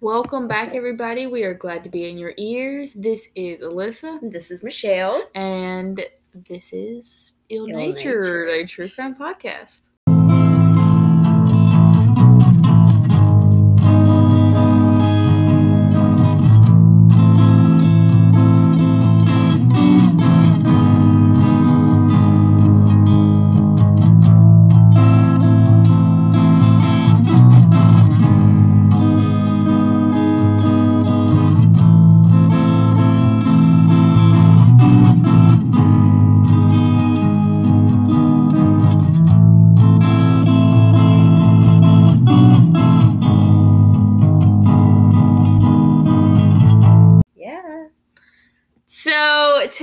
[0.00, 1.26] Welcome back, everybody.
[1.26, 2.92] We are glad to be in your ears.
[2.94, 5.26] This is Alyssa, This is Michelle.
[5.34, 8.48] and this is Ill Ill Natured, Natured.
[8.50, 9.88] a true crime podcast.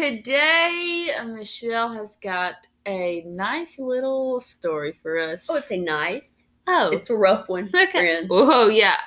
[0.04, 5.50] Today, uh, Michelle has got a nice little story for us.
[5.50, 6.44] I would say nice.
[6.68, 7.90] oh, It's a rough one, okay.
[7.92, 8.28] friends.
[8.30, 8.98] Whoa, yeah.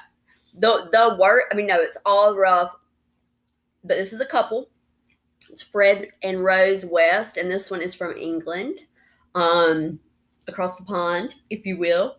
[0.59, 1.43] The the word.
[1.53, 2.75] I mean, no, it's all rough.
[3.85, 4.71] But this is a couple.
[5.51, 8.81] It's Fred and Rose West, and this one is from England,
[9.35, 10.01] um,
[10.49, 12.17] across the pond, if you will.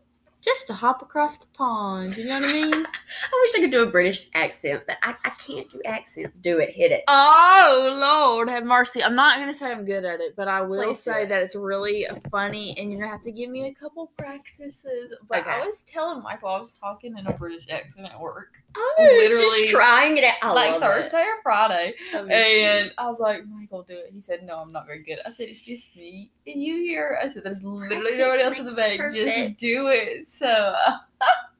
[0.47, 2.73] Just to hop across the pond, you know what I mean?
[2.73, 6.39] I wish I could do a British accent, but I, I can't do accents.
[6.39, 7.03] Do it, hit it.
[7.09, 9.03] Oh Lord, have mercy!
[9.03, 11.29] I'm not gonna say I'm good at it, but I will Please say it.
[11.29, 15.13] that it's really funny, and you're gonna have to give me a couple practices.
[15.27, 19.17] But I was telling Michael I was talking in a British accent at work, Oh,
[19.19, 20.55] Literally, just trying it out.
[20.55, 22.31] Like Thursday or Friday, It.
[22.31, 25.31] and I was like, "Michael, do it." He said, "No, I'm not very good." I
[25.31, 28.65] said, "It's just me and you here." I said, "There's literally Practice nobody else in
[28.65, 29.01] the bank.
[29.13, 30.75] Just perfect." do it." So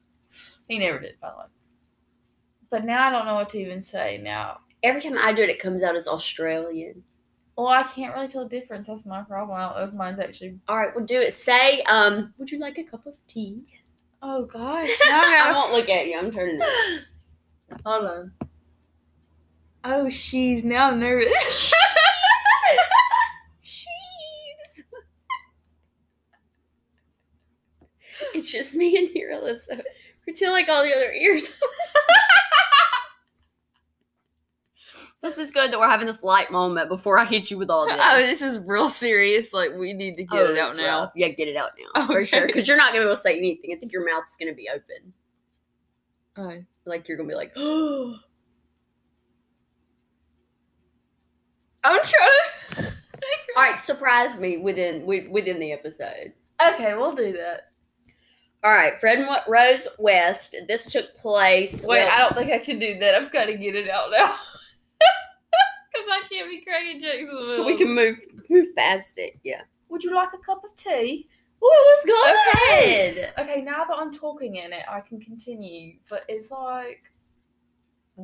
[0.68, 1.44] he never did, by the way.
[2.70, 4.60] But now I don't know what to even say now.
[4.82, 7.02] Every time I do it, it comes out as Australian.
[7.56, 8.86] Well, I can't really tell the difference.
[8.86, 9.58] That's my problem.
[9.58, 10.60] I don't know if mine's actually.
[10.68, 11.32] All right, we'll do it.
[11.32, 13.66] Say, um, would you like a cup of tea?
[14.20, 14.90] Oh gosh.
[15.04, 16.18] I won't look at you.
[16.18, 17.04] I'm turning it.
[17.84, 18.32] Hold on.
[19.84, 21.32] Oh, she's now I'm nervous.
[23.62, 23.84] Cheese.
[28.34, 29.80] it's just me and here, Alyssa.
[30.22, 31.58] Pretend like all the other ears.
[35.20, 37.86] This is good that we're having this light moment before I hit you with all
[37.86, 37.96] this.
[38.00, 39.52] oh, this is real serious.
[39.52, 41.00] Like we need to get Oh, it out now.
[41.00, 41.12] rough.
[41.16, 42.46] Yeah, get it out now for sure.
[42.46, 43.72] Because you're not gonna be able to say anything.
[43.74, 45.12] I think your mouth's gonna be open.
[46.36, 46.62] Oh.
[46.84, 48.16] Like you're gonna be like, oh.
[51.84, 52.30] I'm trying.
[52.70, 52.82] To...
[53.56, 56.32] All right, surprise me within within the episode.
[56.64, 57.72] Okay, we'll do that.
[58.64, 60.56] All right, Fred and Rose West.
[60.66, 61.84] This took place.
[61.86, 63.14] Wait, I don't think I can do that.
[63.14, 64.34] I've got to get it out now.
[65.98, 69.38] Because I can't be cracking jokes in the so we can move move past it.
[69.42, 69.62] Yeah.
[69.88, 71.28] Would you like a cup of tea?
[71.62, 73.24] Oh, it was good.
[73.24, 73.30] Okay.
[73.38, 75.96] Okay, now that I'm talking in it, I can continue.
[76.08, 77.02] But it's like.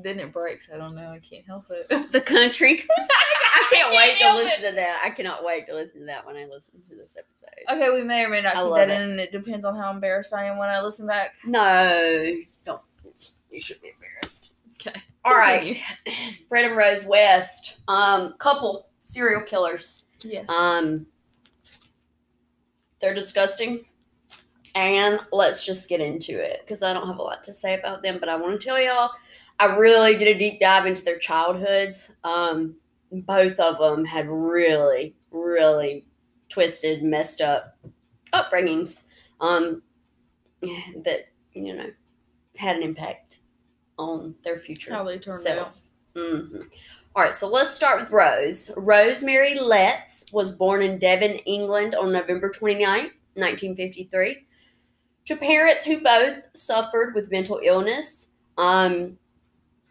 [0.03, 0.73] Then it breaks.
[0.73, 1.11] I don't know.
[1.11, 1.87] I can't help it.
[2.13, 2.84] The country.
[2.99, 5.03] I can't wait to listen to that.
[5.05, 7.51] I cannot wait to listen to that when I listen to this episode.
[7.71, 9.01] Okay, we may or may not I keep that it.
[9.01, 11.34] in, and it depends on how embarrassed I am when I listen back.
[11.45, 12.81] No, don't.
[13.51, 14.57] You should be embarrassed.
[14.73, 15.01] Okay.
[15.25, 15.81] All right,
[16.49, 20.07] Fred and Rose West, um, couple serial killers.
[20.21, 20.49] Yes.
[20.51, 21.07] Um,
[23.01, 23.84] they're disgusting,
[24.75, 28.03] and let's just get into it because I don't have a lot to say about
[28.03, 28.19] them.
[28.21, 29.11] But I want to tell y'all,
[29.59, 32.13] I really did a deep dive into their childhoods.
[32.23, 32.77] Um,
[33.11, 36.05] both of them had really, really
[36.51, 37.79] twisted, messed up
[38.34, 39.05] upbringings.
[39.41, 39.83] Um,
[41.05, 41.91] that you know
[42.57, 43.39] had an impact
[43.99, 45.77] on their future how they turned out.
[45.77, 45.91] selves.
[46.16, 46.62] hmm
[47.15, 48.71] All right, so let's start with Rose.
[48.77, 54.47] Rosemary Letts was born in Devon, England on November 29th, 1953,
[55.27, 58.31] to parents who both suffered with mental illness.
[58.59, 59.19] Um,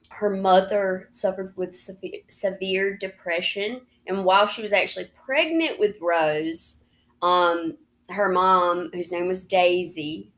[0.09, 6.83] her mother suffered with severe, severe depression, and while she was actually pregnant with Rose,
[7.21, 7.77] um,
[8.09, 10.32] her mom, whose name was Daisy,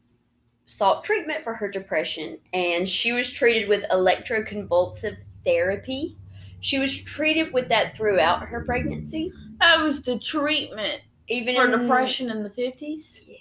[0.65, 6.17] sought treatment for her depression, and she was treated with electroconvulsive therapy.
[6.59, 9.31] She was treated with that throughout her pregnancy,
[9.61, 13.21] That was the treatment even for in depression in the fifties.
[13.27, 13.37] Yeah.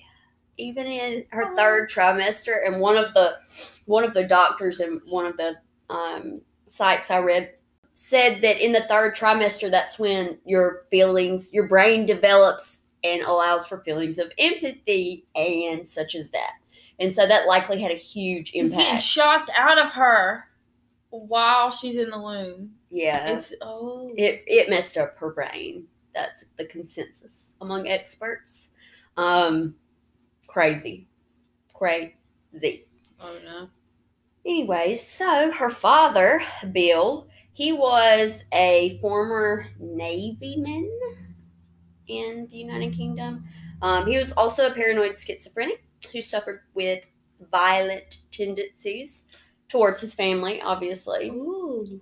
[0.58, 1.56] even in her Oh.
[1.56, 2.66] third trimester.
[2.66, 3.36] And one of the
[3.86, 5.56] one of the doctors in one of the
[5.90, 6.40] um,
[6.70, 7.54] sites I read
[7.94, 13.66] said that in the third trimester, that's when your feelings, your brain develops and allows
[13.66, 16.52] for feelings of empathy and such as that.
[16.98, 19.02] And so that likely had a huge impact.
[19.02, 20.44] shocked out of her
[21.10, 22.72] while she's in the womb.
[22.90, 23.28] Yeah.
[23.30, 25.86] It's oh it it messed up her brain.
[26.14, 28.70] That's the consensus among experts.
[29.16, 29.74] Um,
[30.46, 31.08] crazy,
[31.72, 32.86] crazy.
[33.20, 33.68] oh no.
[34.46, 36.42] Anyway, so her father,
[36.72, 40.88] Bill, he was a former Navyman
[42.06, 43.44] in the United Kingdom.
[43.80, 47.04] Um, he was also a paranoid schizophrenic who suffered with
[47.50, 49.24] violent tendencies
[49.68, 51.30] towards his family, obviously.
[51.30, 52.00] Ooh.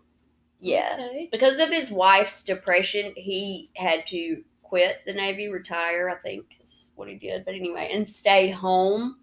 [0.60, 0.96] Yeah.
[0.98, 1.28] Okay.
[1.32, 6.92] Because of his wife's depression, he had to quit the Navy, retire, I think is
[6.96, 7.44] what he did.
[7.44, 9.16] But anyway, and stayed home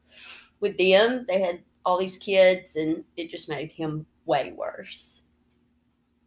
[0.59, 1.25] with them.
[1.27, 5.23] They had all these kids, and it just made him way worse.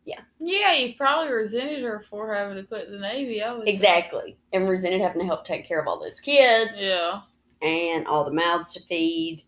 [0.04, 3.40] Yeah, Yeah, he probably resented her for having to quit the Navy.
[3.40, 4.36] I would Exactly.
[4.52, 6.72] And resented having to help take care of all those kids.
[6.74, 7.20] Yeah.
[7.62, 9.44] And all the mouths to feed.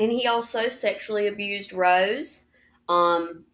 [0.00, 2.46] And he also sexually abused Rose.
[2.88, 3.44] Um,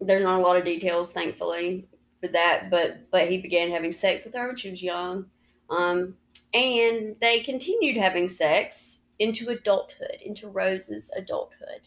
[0.00, 1.88] there's not a lot of details, thankfully,
[2.20, 5.26] for that, but but he began having sex with her when she was young.
[5.68, 6.16] Um,
[6.52, 11.82] and they continued having sex into adulthood, into Rose's adulthood.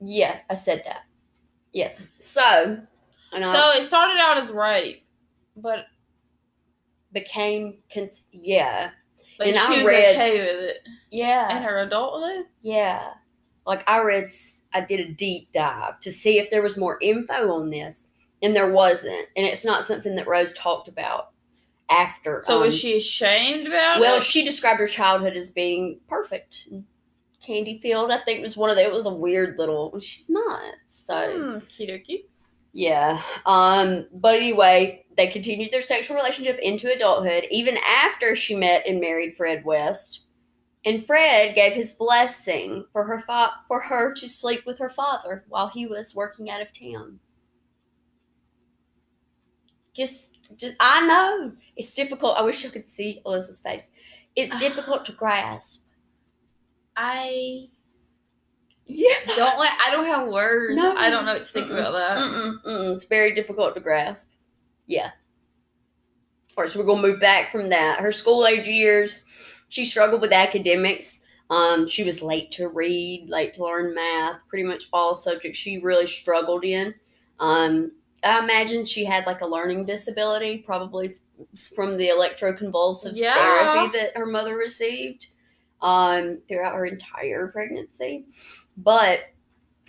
[0.00, 1.02] Yeah, I said that.
[1.72, 2.16] Yes.
[2.20, 2.80] So,
[3.52, 5.04] So it started out as rape,
[5.56, 5.86] but
[7.12, 7.78] became
[8.32, 8.90] yeah,
[9.38, 10.76] like And she I was read- okay with it
[11.10, 11.56] yeah.
[11.56, 12.46] in her adulthood.
[12.62, 13.12] Yeah.
[13.66, 14.28] Like I read,
[14.72, 18.08] I did a deep dive to see if there was more info on this,
[18.42, 19.26] and there wasn't.
[19.36, 21.30] And it's not something that Rose talked about
[21.90, 22.42] after.
[22.46, 24.22] So um, was she ashamed about Well, it?
[24.22, 26.68] she described her childhood as being perfect.
[27.44, 28.82] Candy Field, I think, was one of the.
[28.82, 29.98] It was a weird little.
[30.00, 30.74] She's not.
[30.86, 31.66] So Hmm.
[32.72, 33.22] Yeah.
[33.46, 34.06] Um.
[34.12, 39.36] But anyway, they continued their sexual relationship into adulthood, even after she met and married
[39.36, 40.26] Fred West.
[40.84, 45.44] And Fred gave his blessing for her fa- for her to sleep with her father
[45.48, 47.20] while he was working out of town.
[49.94, 52.38] Just, just I know it's difficult.
[52.38, 53.88] I wish you could see Alyssa's face.
[54.36, 55.86] It's difficult to grasp.
[56.96, 57.68] I
[58.90, 59.14] Yeah.
[59.36, 59.70] don't like.
[59.86, 60.76] I don't have words.
[60.76, 60.94] No.
[60.96, 61.78] I don't know what to think Mm-mm.
[61.78, 62.18] about that.
[62.18, 62.92] Mm-mm, mm-mm.
[62.94, 64.34] It's very difficult to grasp.
[64.86, 65.10] Yeah.
[66.56, 68.00] All right, so we're gonna move back from that.
[68.00, 69.24] Her school age years,
[69.68, 71.20] she struggled with academics.
[71.48, 74.40] Um, she was late to read, late to learn math.
[74.48, 76.94] Pretty much all subjects she really struggled in.
[77.38, 77.92] Um,
[78.22, 81.14] I imagine she had like a learning disability, probably
[81.74, 83.34] from the electroconvulsive Yeah.
[83.34, 85.28] therapy that her mother received
[85.80, 88.26] um, throughout her entire pregnancy.
[88.76, 89.20] But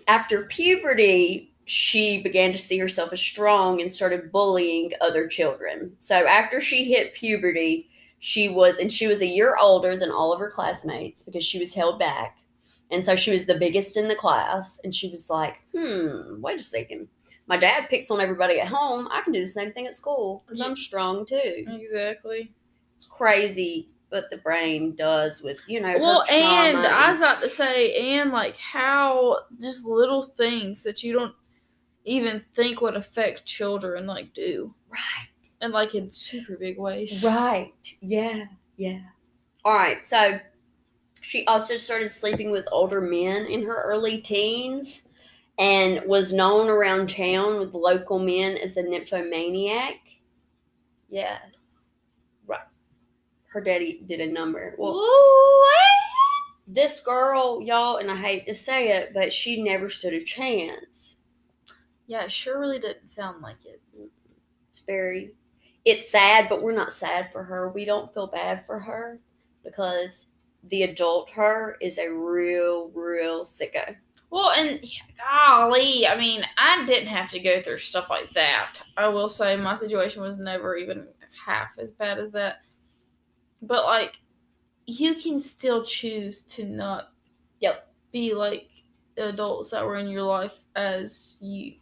[0.07, 5.94] after puberty, she began to see herself as strong and started bullying other children.
[6.00, 7.89] So after she hit puberty,
[8.19, 11.60] she was, and she was a year older than all of her classmates because she
[11.60, 12.39] was held back.
[12.92, 14.81] And so she was the biggest in the class.
[14.84, 17.07] And she was like, hmm, wait a second.
[17.48, 19.07] My dad picks on everybody at home.
[19.12, 21.66] I can do the same thing at school because I'm strong too.
[21.68, 22.51] Exactly.
[22.95, 27.50] It's crazy what the brain does with, you know, Well, and I was about to
[27.50, 31.34] say, and like how just little things that you don't
[32.04, 35.30] even think would affect children like do, right.
[35.62, 37.24] and like in super big ways.
[37.24, 37.72] Right.
[38.02, 38.46] Yeah.
[38.75, 39.00] Yeah.
[39.63, 40.06] All right.
[40.06, 40.40] So
[41.22, 45.08] she also started sleeping with older men in her early teens
[45.58, 50.00] and was known around town with local men as a nymphomaniac.
[51.08, 51.38] Yeah.
[53.51, 54.75] Her daddy did a number.
[54.77, 55.65] Well, What?
[56.68, 61.17] this girl, y'all, and I hate to say it, but she never stood a chance.
[62.08, 63.81] Yeah, it sure really didn't sound like it.
[64.70, 65.34] It's very,
[65.84, 67.70] it's sad, but we're not sad for her.
[67.70, 69.20] We don't feel bad for her
[69.63, 70.27] because
[70.70, 73.96] the adult her is a real, real sicko.
[74.29, 74.81] Well, and
[75.17, 78.75] golly, I mean, I didn't have to go through stuff like that.
[78.96, 81.05] I will say my situation was never even
[81.46, 82.62] half as bad as that.
[83.62, 84.20] But like,
[84.86, 87.12] you can still choose to not.
[87.60, 87.88] Yep.
[88.12, 88.70] Be like
[89.18, 91.74] adults that were in your life as you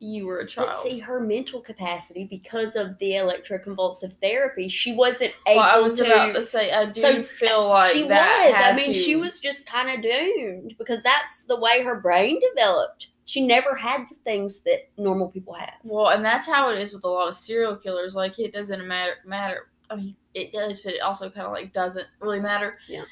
[0.00, 0.70] you were a child.
[0.70, 5.78] But see, her mental capacity, because of the electroconvulsive therapy, she wasn't able well, I
[5.78, 6.06] was to.
[6.06, 8.60] about to say I do So, feel uh, like she that was.
[8.62, 12.40] I mean, to- she was just kind of doomed because that's the way her brain
[12.54, 13.08] developed.
[13.26, 15.74] She never had the things that normal people have.
[15.84, 18.14] Well, and that's how it is with a lot of serial killers.
[18.14, 19.16] Like it doesn't matter.
[19.26, 19.68] Matter.
[19.90, 22.74] I mean, it does, but it also kind of like doesn't really matter.
[22.88, 23.04] Yeah.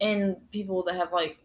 [0.00, 1.38] And people that have like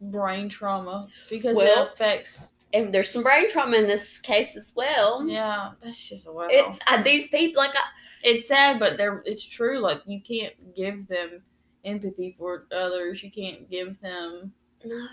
[0.00, 2.48] brain trauma because Well- it affects.
[2.72, 5.26] And there's some brain trauma in this case as well.
[5.26, 6.46] Yeah, that's just a wow.
[6.48, 7.82] It's uh, these people like I,
[8.22, 9.80] it's sad, but they're it's true.
[9.80, 11.42] Like you can't give them
[11.84, 13.24] empathy for others.
[13.24, 14.52] You can't give them.
[14.84, 15.06] no,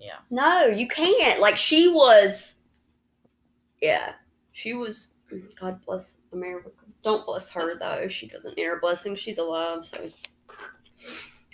[0.00, 0.16] Yeah.
[0.30, 1.40] no, you can't.
[1.40, 2.54] Like she was,
[3.82, 4.14] yeah,
[4.52, 5.12] she was.
[5.60, 6.70] God bless America.
[7.06, 8.08] Don't bless her though.
[8.08, 9.14] She doesn't need her blessing.
[9.14, 9.86] She's alive.
[9.86, 10.10] So,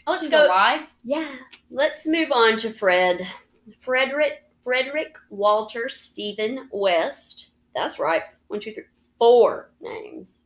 [0.07, 0.47] Let's She's go.
[0.47, 0.81] alive.
[1.05, 1.29] Yeah.
[1.71, 3.21] Let's move on to Fred.
[3.83, 7.51] Frederick Frederick Walter Stephen West.
[7.75, 8.23] That's right.
[8.49, 8.85] One, two, three,
[9.19, 10.41] four names.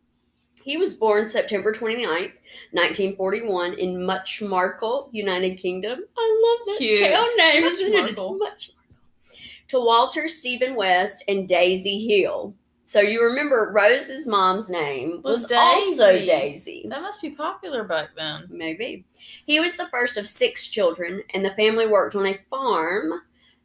[0.64, 2.32] He was born September 29th,
[2.72, 6.00] 1941, in Much Marcle, United Kingdom.
[6.18, 6.98] I love that Cute.
[6.98, 7.62] town name.
[7.62, 8.02] isn't it?
[8.02, 8.38] Much Marcle.
[8.40, 9.38] Muchmarkel.
[9.68, 12.54] To Walter Stephen West and Daisy Hill.
[12.86, 16.26] So you remember Rose's mom's name was, Was also Daisy.
[16.26, 16.86] Daisy.
[16.88, 18.46] That must be popular back then.
[18.48, 19.04] Maybe.
[19.18, 23.12] He was the first of six children, and the family worked on a farm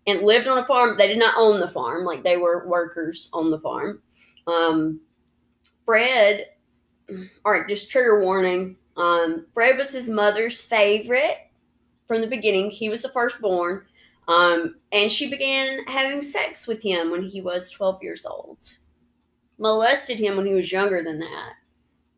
[0.08, 0.98] and lived on a farm.
[0.98, 4.02] They did not own the farm, like they were workers on the farm.
[4.48, 5.02] Um,
[5.86, 6.48] Fred,
[7.46, 8.76] all right, just trigger warning.
[8.98, 11.38] Um, Fred was his mother's favorite
[12.08, 12.72] from the beginning.
[12.72, 13.86] He was the firstborn,
[14.28, 18.78] um, and she began having sex with him when he was 12 years old.
[19.62, 21.54] Molested him when he was younger than that,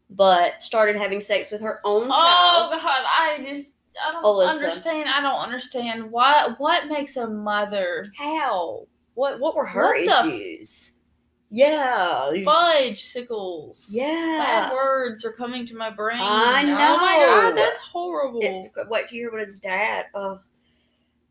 [0.09, 2.71] but started having sex with her own oh, child.
[2.73, 2.79] Oh.
[2.81, 4.49] God, I just I don't Alyssa.
[4.49, 5.09] understand.
[5.09, 6.55] I don't understand why.
[6.57, 8.87] What makes a mother How?
[9.15, 9.41] What?
[9.41, 10.93] What were her What issues?
[11.49, 12.31] yeah.
[12.45, 13.89] fudge sickles?
[13.91, 14.39] Yeah.
[14.39, 16.21] bad words are coming to my brain.
[16.21, 16.77] I know.
[16.79, 17.17] Oh my.
[17.25, 18.39] God, that's horrible.
[18.41, 20.05] It's wait till you hear what his dad.
[20.15, 20.39] Oh.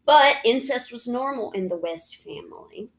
[0.04, 2.90] But incest was normal in the West family.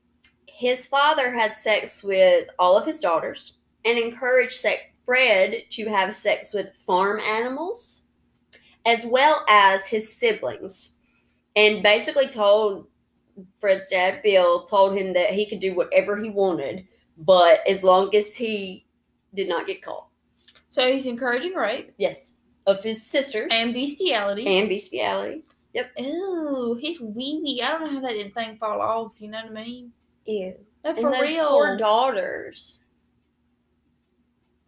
[0.55, 6.13] His father had sex with all of his daughters and encouraged sec- Fred to have
[6.13, 8.03] sex with farm animals
[8.85, 10.93] as well as his siblings.
[11.55, 12.87] And basically told
[13.59, 16.85] Fred's dad, Bill, told him that he could do whatever he wanted,
[17.17, 18.85] but as long as he
[19.33, 20.07] did not get caught.
[20.71, 22.33] so he's encouraging rape Yes.
[22.65, 24.45] Of his sisters and bestiality.
[24.57, 25.43] and bestiality.
[25.97, 27.61] Ew, he's wee wee.
[27.63, 29.13] I don't know how that didn't thing fall off.
[29.19, 29.91] You know what I mean?
[30.25, 30.53] Ew.
[30.83, 31.49] And for those real.
[31.49, 32.83] poor daughters.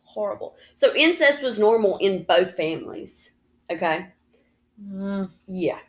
[0.04, 0.56] Horrible.
[0.74, 3.34] So incest was normal in both families.
[3.70, 4.08] Okay.
[4.82, 5.30] Mm.
[5.48, 5.80] Yeah.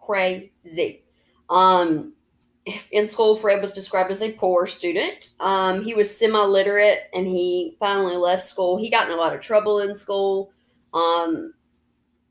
[0.00, 1.02] Crazy.
[1.48, 2.12] Um
[2.92, 5.30] in school Fred was described as a poor student.
[5.40, 8.76] Um he was semi-literate and he finally left school.
[8.78, 10.52] He got in a lot of trouble in school
[10.94, 11.54] um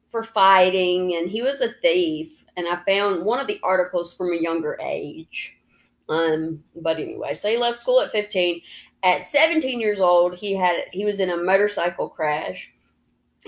[0.10, 4.32] for fighting and he was a thief and I found one of the articles from
[4.34, 5.59] a younger age.
[6.10, 8.62] Um but anyway, so he left school at 15.
[9.04, 12.74] At 17 years old, he had he was in a motorcycle crash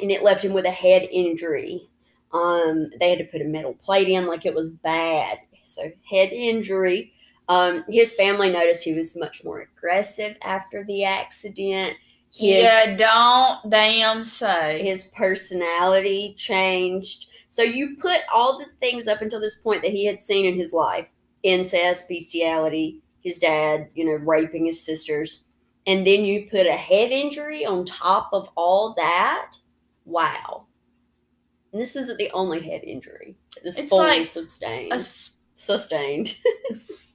[0.01, 1.88] and it left him with a head injury.
[2.34, 5.39] Um, they had to put a metal plate in, like it was bad.
[5.65, 7.13] So head injury.
[7.50, 11.96] Um, his family noticed he was much more aggressive after the accident.
[12.34, 14.82] His, Yeah, don't damn say.
[14.84, 17.27] his personality changed.
[17.50, 20.56] So you put all the things up until this point that he had seen in
[20.56, 21.08] his life
[21.43, 25.45] incest, bestiality, his dad, you know, raping his sisters.
[25.88, 29.53] And then you put a head injury on top of all that.
[30.05, 30.65] Wow.
[31.71, 33.36] And this isn't the only head injury.
[33.63, 34.93] This It's fully like sustained.
[34.93, 36.38] S- sustained.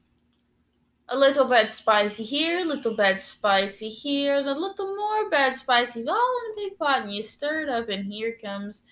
[1.09, 5.55] a little bit spicy here, a little bit spicy here, and a little more bad
[5.55, 8.85] spicy, all in a big pot, and you stir it up, and here comes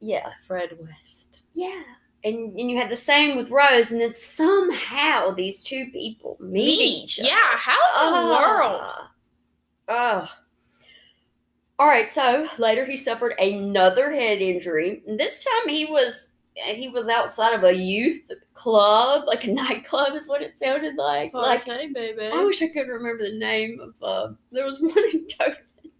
[0.00, 0.30] yeah.
[0.46, 1.44] Fred West.
[1.54, 1.82] Yeah.
[2.26, 6.80] And, and you had the same with Rose, and then somehow these two people meet,
[6.80, 7.28] each other.
[7.28, 8.80] Yeah, how in the world?
[8.82, 9.12] Ah.
[9.88, 10.40] Ah.
[11.78, 15.02] All right, so later he suffered another head injury.
[15.06, 20.14] And This time he was he was outside of a youth club, like a nightclub
[20.14, 21.32] is what it sounded like.
[21.32, 22.30] Like baby.
[22.32, 25.92] I wish I could remember the name of uh there was one in Dothan.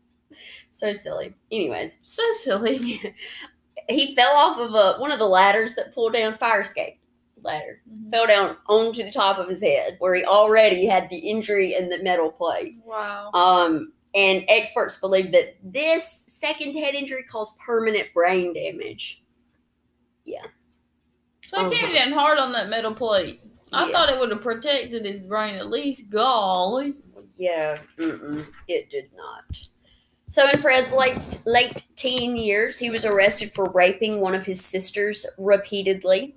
[0.73, 1.35] So silly.
[1.53, 3.15] Anyways, so silly.
[3.89, 6.99] he fell off of a, one of the ladders that pulled down fire escape
[7.43, 7.81] ladder.
[8.11, 11.91] Fell down onto the top of his head where he already had the injury and
[11.91, 12.77] the metal plate.
[12.85, 13.31] Wow.
[13.33, 19.23] Um, and experts believe that this second head injury caused permanent brain damage.
[20.25, 20.47] Yeah.
[21.47, 22.05] So he came uh-huh.
[22.05, 23.41] down hard on that metal plate.
[23.73, 23.93] I Yeah.
[23.93, 26.11] thought it would have protected his brain at least.
[26.11, 26.95] Golly.
[27.39, 29.59] Yeah, mm-mm, it did not.
[30.29, 34.65] So in Fred's late late teen years, he was arrested for raping one of his
[34.65, 36.35] sisters repeatedly.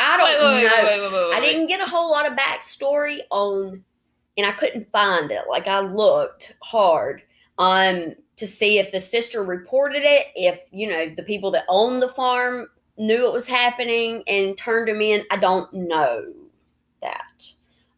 [0.00, 1.28] I don't wait, wait, know.
[1.28, 1.36] wait.
[1.36, 3.84] I didn't get a whole lot of backstory on,
[4.36, 5.42] and I couldn't find it.
[5.48, 7.22] Like I looked hard
[7.58, 12.02] um to see if the sister reported it, if you know the people that owned
[12.02, 15.24] the farm knew it was happening and turned him in.
[15.30, 16.32] I don't know
[17.02, 17.52] that.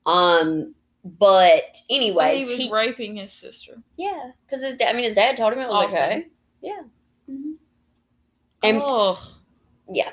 [0.06, 0.74] Um,
[1.06, 3.82] but anyways, he was he, raping his sister.
[3.96, 4.90] yeah, because his dad.
[4.90, 5.96] I mean, his dad told him it was Often.
[5.96, 6.26] okay.
[6.60, 6.82] Yeah.
[8.62, 9.38] And oh.
[9.88, 10.10] yeah.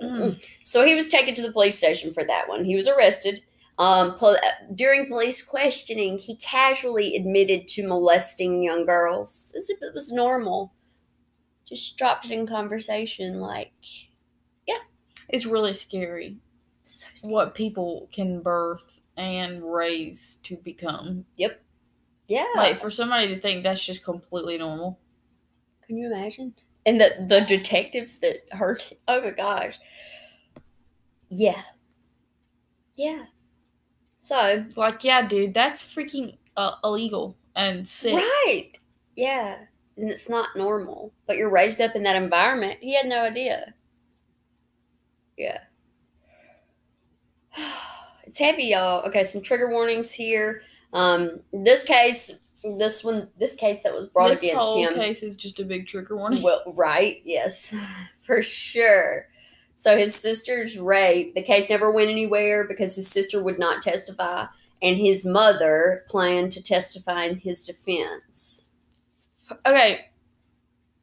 [0.00, 0.42] Mm.
[0.64, 2.64] So he was taken to the police station for that one.
[2.64, 3.42] He was arrested.
[3.78, 4.36] Um, pol-
[4.74, 9.52] during police questioning, he casually admitted to molesting young girls.
[9.56, 10.72] As if it was normal.
[11.68, 13.40] just dropped it in conversation.
[13.40, 13.72] Like,
[14.66, 14.80] yeah.
[15.28, 16.38] It's really scary
[16.82, 17.32] so scary.
[17.32, 21.24] what people can birth and raise to become.
[21.36, 21.62] Yep.
[22.26, 22.46] Yeah.
[22.56, 24.98] Like for somebody to think that's just completely normal.
[25.86, 26.54] Can you imagine?
[26.86, 28.82] And the the detectives that heard.
[29.06, 29.78] Oh my gosh.
[31.28, 31.62] Yeah.
[32.96, 33.24] Yeah.
[34.10, 38.14] So Like, yeah, dude, that's freaking uh, illegal and sick.
[38.14, 38.72] right.
[39.16, 39.58] Yeah.
[39.96, 41.12] And it's not normal.
[41.26, 42.78] But you're raised up in that environment.
[42.80, 43.74] He had no idea.
[45.36, 45.58] Yeah.
[48.30, 49.04] It's heavy, y'all.
[49.08, 50.62] Okay, some trigger warnings here.
[50.92, 54.94] Um, this case, this one, this case that was brought this against whole him.
[54.94, 56.40] case is just a big trigger warning.
[56.40, 57.74] Well, right, yes,
[58.24, 59.26] for sure.
[59.74, 64.46] So his sister's rape, the case never went anywhere because his sister would not testify,
[64.80, 68.66] and his mother planned to testify in his defense.
[69.66, 70.04] Okay,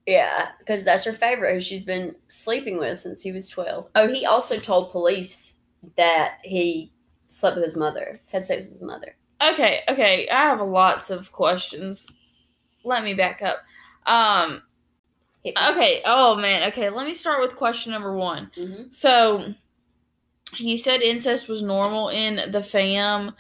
[0.06, 3.90] Yeah, because that's her favorite, who she's been sleeping with since he was 12.
[3.96, 5.56] Oh, he also told police
[5.98, 6.94] that he
[7.28, 9.16] slept with his mother, had sex with his mother.
[9.52, 10.28] okay, okay.
[10.30, 12.08] I have lots of questions.
[12.84, 13.58] Let me back up.
[14.06, 14.62] Um,
[15.46, 16.02] okay.
[16.06, 16.68] Oh man.
[16.70, 16.90] Okay.
[16.90, 18.50] Let me start with question number one.
[18.58, 18.94] Mhm.
[18.94, 19.54] So,
[20.58, 23.34] you said incest was normal in the fam,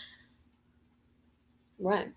[1.79, 2.09] Right.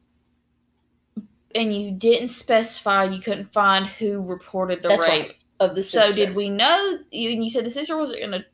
[1.54, 3.04] and you didn't specify.
[3.04, 5.08] You couldn't find who reported the That's rape.
[5.28, 5.36] right.
[5.60, 6.10] Of the sister.
[6.10, 6.98] So, did we know?
[7.10, 8.44] You, and you said the sister wasn't gonna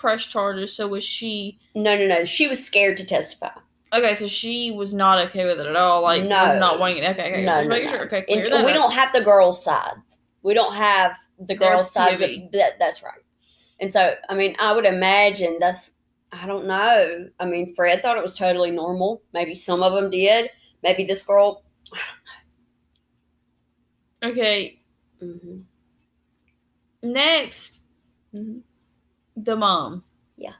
[0.00, 0.74] press charges.
[0.74, 1.58] So was she?
[1.74, 2.24] No, no, no.
[2.24, 3.50] She was scared to testify.
[3.92, 6.02] Okay, so she was not okay with it at all.
[6.02, 6.44] Like, No.
[6.46, 7.10] was not wanting it.
[7.10, 7.44] Okay, okay.
[7.44, 7.92] No, just no, making no.
[7.92, 8.06] sure.
[8.06, 8.76] Okay, And clear that we up.
[8.76, 10.18] don't have the girls' sides.
[10.42, 12.20] We don't have the girls' sides.
[12.22, 13.20] Of, that, that's right.
[13.80, 15.92] And so, I mean, I would imagine that's.
[16.32, 17.28] I don't know.
[17.40, 19.22] I mean, Fred thought it was totally normal.
[19.34, 20.48] Maybe some of them did.
[20.82, 21.64] Maybe this girl.
[24.22, 24.80] Okay,
[25.18, 25.60] hmm
[27.02, 27.80] next,
[28.34, 28.60] Mhm.
[29.44, 30.04] The mom.
[30.36, 30.54] Yeah.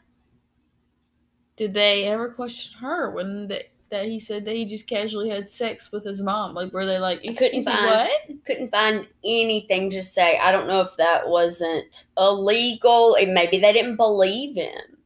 [1.57, 5.49] Did they ever question her when they, that he said that he just casually had
[5.49, 6.55] sex with his mom?
[6.55, 8.11] Like, were they like, couldn't find- what?
[8.47, 10.39] Couldn't find anything to say.
[10.39, 13.17] I don't know if that wasn't illegal.
[13.17, 14.97] And maybe they didn't believe him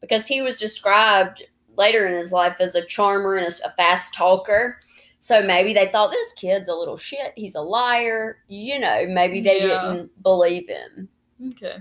[0.00, 1.42] because he was described
[1.76, 4.80] later in his life as a charmer and a, a fast talker.
[5.18, 7.32] So maybe they thought this kid's a little shit.
[7.36, 8.38] He's a liar.
[8.48, 9.92] You know, maybe they Yeah.
[9.92, 11.08] didn't believe him.
[11.52, 11.78] Okay.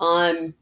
[0.00, 0.54] Um.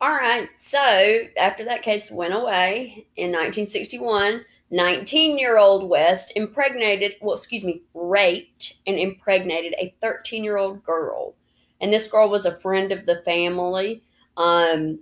[0.00, 0.48] All right.
[0.58, 8.76] So after that case went away in 1961, 19-year-old West impregnated, well, excuse me, raped
[8.86, 11.34] and impregnated a 13-year-old girl,
[11.80, 14.02] and this girl was a friend of the family.
[14.36, 15.00] Um.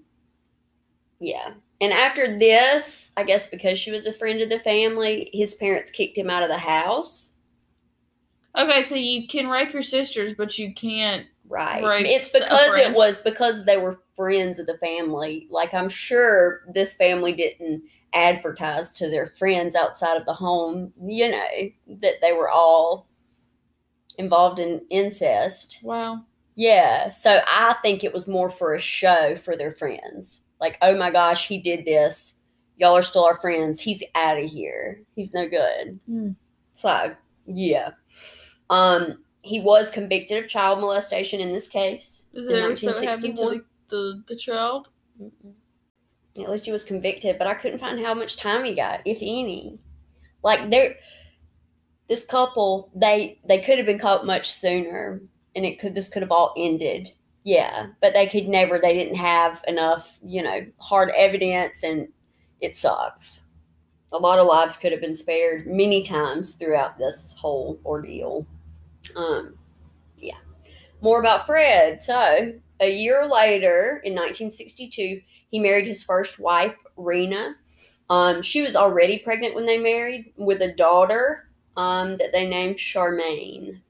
[1.20, 1.54] Yeah.
[1.80, 5.90] And after this, I guess because she was a friend of the family, his parents
[5.90, 7.32] kicked him out of the house.
[8.56, 11.26] Okay, so you can rape your sisters, but you can't.
[11.48, 11.82] Right.
[11.82, 15.46] Right, It's because it was because they were friends of the family.
[15.50, 21.30] Like I'm sure this family didn't advertise to their friends outside of the home, you
[21.30, 23.08] know, that they were all
[24.18, 25.80] involved in incest.
[25.82, 26.22] Wow.
[26.54, 27.10] Yeah.
[27.10, 30.44] So I think it was more for a show for their friends.
[30.60, 32.36] Like, oh my gosh, he did this.
[32.76, 33.80] Y'all are still our friends.
[33.80, 35.02] He's out of here.
[35.14, 35.98] He's no good.
[36.06, 36.30] Hmm.
[36.72, 37.14] So,
[37.46, 37.90] yeah.
[38.70, 42.28] Um, he was convicted of child molestation in this case.
[42.32, 43.64] Is in it ever so to 1961.
[43.88, 44.88] the, the, the child?
[45.20, 45.52] Mm-mm.
[46.42, 49.18] At least he was convicted, but I couldn't find how much time he got, if
[49.20, 49.78] any.
[50.42, 50.96] Like there,
[52.08, 55.20] this couple they they could have been caught much sooner,
[55.54, 57.10] and it could this could have all ended.
[57.44, 58.78] Yeah, but they could never.
[58.78, 62.08] They didn't have enough, you know, hard evidence, and
[62.62, 63.42] it sucks.
[64.10, 68.46] A lot of lives could have been spared many times throughout this whole ordeal.
[69.16, 69.56] Um,
[70.18, 70.38] yeah.
[71.00, 72.02] More about Fred.
[72.02, 77.54] So, a year later, in 1962, he married his first wife, Rena.
[78.10, 82.76] Um, she was already pregnant when they married with a daughter um, that they named
[82.76, 83.80] Charmaine.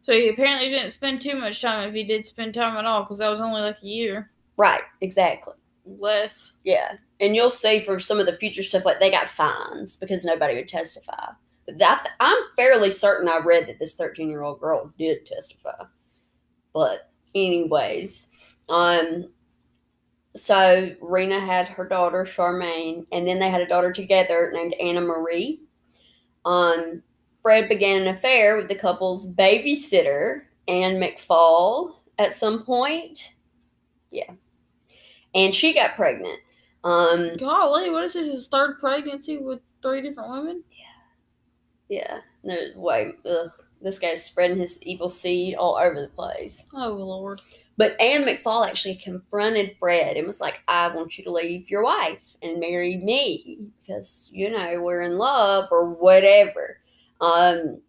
[0.00, 3.02] So he apparently didn't spend too much time if he did spend time at all,
[3.02, 4.30] because that was only like a year.
[4.56, 5.54] Right, exactly.
[5.86, 6.54] Less.
[6.62, 6.96] Yeah.
[7.20, 10.56] And you'll see for some of the future stuff, like they got fines because nobody
[10.56, 11.32] would testify.
[11.66, 15.84] That I'm fairly certain I read that this 13 year old girl did testify.
[16.72, 18.28] But anyways,
[18.68, 19.30] um,
[20.36, 25.00] so Rena had her daughter Charmaine, and then they had a daughter together named Anna
[25.00, 25.60] Marie.
[26.44, 27.02] Um,
[27.42, 33.34] Fred began an affair with the couple's babysitter Anne McFall at some point.
[34.10, 34.32] Yeah,
[35.34, 36.40] and she got pregnant.
[36.82, 38.32] Um, Golly, what is this?
[38.32, 40.64] His third pregnancy with three different women?
[40.70, 40.84] yeah,
[42.42, 46.64] no, way, ugh, This guy's spreading his evil seed all over the place.
[46.72, 47.40] Oh Lord.
[47.76, 51.82] But Anne McFall actually confronted Fred and was like, I want you to leave your
[51.82, 56.78] wife and marry me because, you know, we're in love or whatever.
[57.20, 57.80] Um,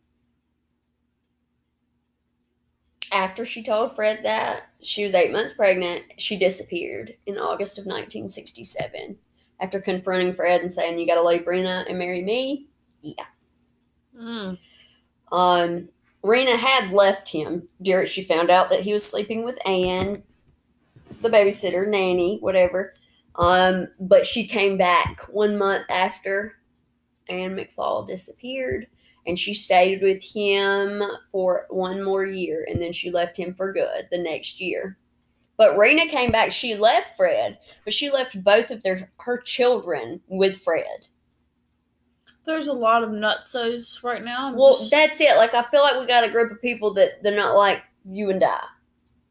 [3.11, 7.85] after she told Fred that she was eight months pregnant, she disappeared in August of
[7.85, 9.17] 1967.
[9.61, 12.67] After confronting Fred and saying, You got to leave Rena and marry me.
[14.25, 14.57] Mm.
[15.31, 15.89] Um,
[16.23, 17.67] Rena had left him.
[17.81, 20.23] Derek, she found out that he was sleeping with Anne,
[21.21, 22.95] the babysitter, nanny, whatever.
[23.35, 26.55] Um, but she came back one month after
[27.29, 28.87] Anne McFall disappeared,
[29.27, 33.71] and she stayed with him for one more year, and then she left him for
[33.71, 34.97] good the next year.
[35.57, 36.51] But Rena came back.
[36.51, 41.07] She left Fred, but she left both of their her children with Fred.
[42.45, 44.47] There's a lot of nutsos right now.
[44.47, 45.35] I'm Well, just- that's it.
[45.37, 48.29] Like I feel like we got a group of people that they're not like you
[48.29, 48.63] and I,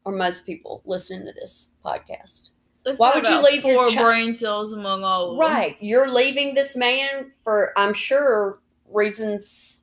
[0.03, 2.49] or most people listening to this podcast.
[2.83, 5.37] they've why would you leave your chi- brain cells among all.
[5.37, 8.59] Right, you're leaving this man for I'm sure
[8.91, 9.81] reasons.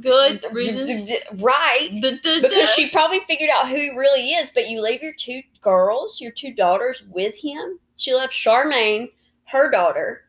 [0.00, 1.10] Good reasons.
[1.34, 4.50] Right, because she probably figured out who he really is.
[4.50, 7.78] But you leave your two girls, your two daughters, with him.
[7.96, 9.10] She left Charmaine,
[9.48, 10.22] her daughter,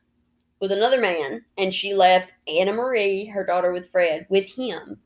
[0.61, 4.99] with another man, and she left Anna Marie, her daughter, with Fred, with him.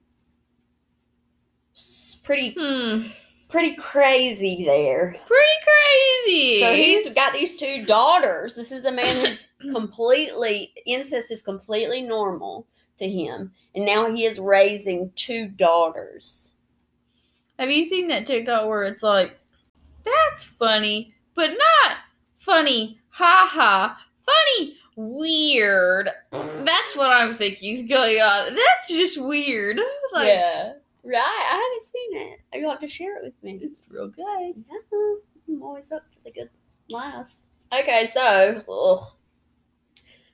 [1.72, 3.08] It's pretty, Hmm.
[3.50, 5.18] pretty crazy there.
[5.26, 6.60] Pretty crazy.
[6.60, 8.56] So he's got these two daughters.
[8.56, 14.26] This is a man who's completely incest is completely normal to him, and now he
[14.26, 16.54] is raising two daughters.
[17.60, 19.38] Have you seen that TikTok where it's like,
[20.04, 21.98] that's funny, but not
[22.36, 26.10] funny, ha ha, funny, weird.
[26.32, 28.56] That's what I'm thinking is going on.
[28.56, 29.80] That's just weird.
[30.14, 30.72] Like, yeah,
[31.04, 31.18] right.
[31.18, 32.40] I haven't seen it.
[32.54, 33.60] You'll have to share it with me.
[33.62, 34.64] It's real good.
[34.70, 35.16] Yeah,
[35.50, 36.50] I'm always up for the good
[36.90, 37.44] laughs.
[37.78, 39.14] Okay, so ugh.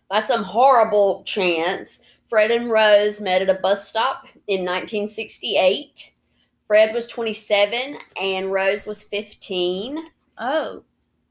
[0.08, 6.13] by some horrible chance, Fred and Rose met at a bus stop in 1968.
[6.67, 9.97] Fred was 27 and Rose was 15.
[10.38, 10.84] Oh.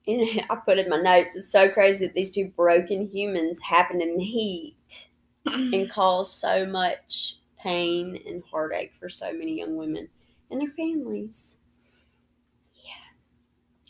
[0.06, 4.00] And I put in my notes, it's so crazy that these two broken humans happen
[4.00, 5.08] to meet
[5.46, 10.08] and cause so much pain and heartache for so many young women
[10.50, 11.58] and their families.
[12.74, 12.90] Yeah.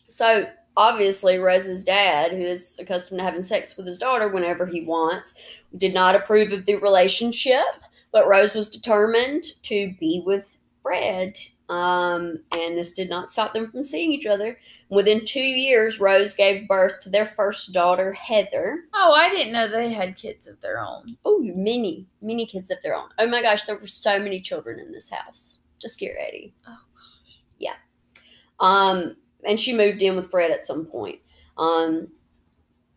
[0.09, 0.47] So
[0.77, 5.35] obviously, Rose's dad, who is accustomed to having sex with his daughter whenever he wants,
[5.77, 11.39] did not approve of the relationship, but Rose was determined to be with Fred.
[11.71, 14.59] Um, and this did not stop them from seeing each other.
[14.89, 18.87] Within two years, Rose gave birth to their first daughter, Heather.
[18.93, 21.17] Oh, I didn't know they had kids of their own.
[21.25, 23.11] Oh, many, many kids of their own.
[23.21, 25.61] Oh my gosh, there were so many children in this house.
[25.81, 26.53] Just get ready.
[26.67, 27.39] Oh gosh.
[27.59, 27.77] Yeah.
[28.59, 29.15] Um,
[29.47, 31.21] and she moved in with Fred at some point.
[31.57, 32.09] Um,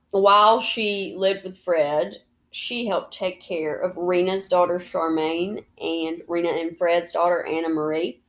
[0.09, 6.49] while she lived with Fred, she helped take care of Rena's daughter Charmaine and Rena
[6.49, 8.22] and Fred's daughter Anna Marie.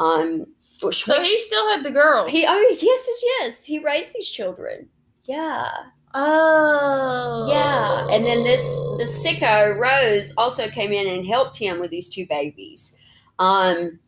[0.00, 0.46] Um,
[0.82, 2.26] which, So which- he still had the girl.
[2.28, 4.88] he oh yes yes yes he raised these children.
[5.24, 5.68] Yeah.
[6.14, 7.46] oh.
[7.48, 8.62] Yeah, and then this
[8.98, 12.96] the sicko Rose also came in and helped him with these two babies.
[13.38, 14.00] Um,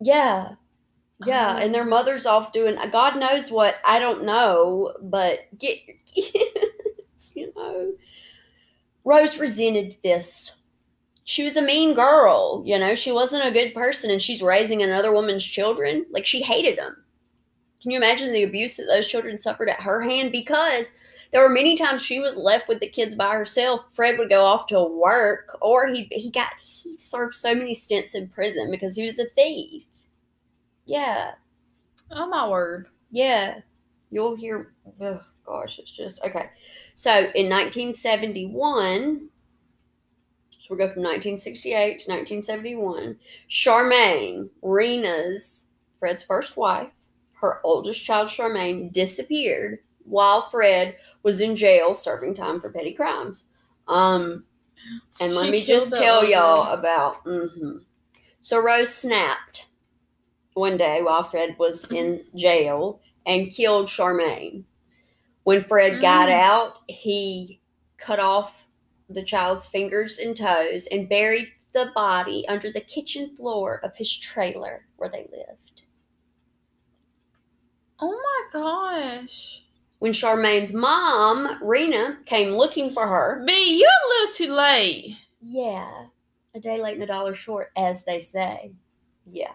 [0.00, 0.54] yeah,
[1.24, 3.76] yeah, and their mother's off doing God knows what.
[3.84, 5.78] I don't know, but get
[6.14, 7.92] you know,
[9.04, 10.50] Rose resented this.
[11.24, 12.94] She was a mean girl, you know.
[12.94, 16.04] She wasn't a good person, and she's raising another woman's children.
[16.10, 16.96] Like she hated them.
[17.80, 20.32] Can you imagine the abuse that those children suffered at her hand?
[20.32, 20.92] Because
[21.32, 23.84] there were many times she was left with the kids by herself.
[23.92, 28.14] Fred would go off to work, or he he got he served so many stints
[28.14, 29.84] in prison because he was a thief.
[30.86, 31.32] Yeah,
[32.10, 32.88] Oh my word.
[33.10, 33.60] yeah.
[34.10, 34.72] You'll hear.
[35.00, 36.50] Oh gosh, it's just okay.
[36.96, 39.28] So in 1971,
[40.64, 43.18] so we'll go from 1968 to 1971.
[43.50, 45.66] Charmaine, Rena's
[46.00, 46.88] Fred's first wife,
[47.42, 53.48] her oldest child, Charmaine, disappeared while Fred was in jail serving time for petty crimes.
[53.88, 54.44] Um,
[55.20, 57.16] and let She me just tell y'all about.
[57.24, 57.78] hmm
[58.40, 59.68] So Rose snapped
[60.54, 64.64] one day while Fred was in jail and killed Charmaine.
[65.42, 66.40] When Fred got Mm.
[66.40, 67.60] out, he
[67.98, 68.63] cut off
[69.08, 74.16] the child's fingers and toes and buried the body under the kitchen floor of his
[74.16, 75.82] trailer where they lived.
[78.00, 79.62] Oh my gosh.
[79.98, 85.16] When Charmaine's mom, Rena, came looking for her, B, you're a little too late.
[85.40, 86.06] yeah,
[86.54, 88.72] A day late and a dollar short, as they say.
[89.30, 89.52] Yeah.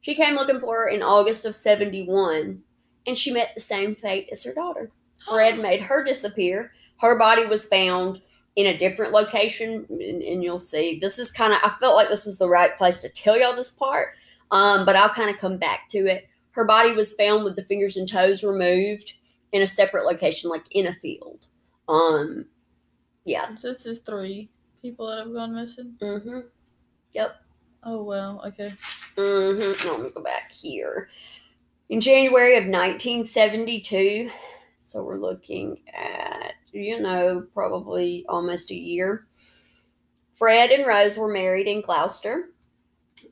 [0.00, 2.62] She came looking for her in August of 71,
[3.06, 4.90] and she met the same fate as her daughter.
[5.26, 6.72] Fred made her disappear.
[7.00, 8.22] Her body was found
[8.56, 10.98] in a different location, and, and you'll see.
[10.98, 13.54] This is kind of, I felt like this was the right place to tell y'all
[13.54, 14.14] this part,
[14.50, 16.28] um, but I'll kind of come back to it.
[16.52, 19.14] Her body was found with the fingers and toes removed
[19.52, 21.46] in a separate location, like in a field.
[21.88, 22.46] Um,
[23.24, 23.50] yeah.
[23.62, 24.50] This is three
[24.82, 25.94] people that have gone missing.
[26.00, 26.40] Mm-hmm.
[27.14, 27.36] Yep.
[27.82, 28.72] Oh well, okay.
[29.16, 29.88] Mm-hmm.
[29.88, 31.08] Let me go back here.
[31.88, 34.30] In January of 1972,
[34.80, 39.26] so we're looking at, you know, probably almost a year.
[40.36, 42.50] Fred and Rose were married in Gloucester.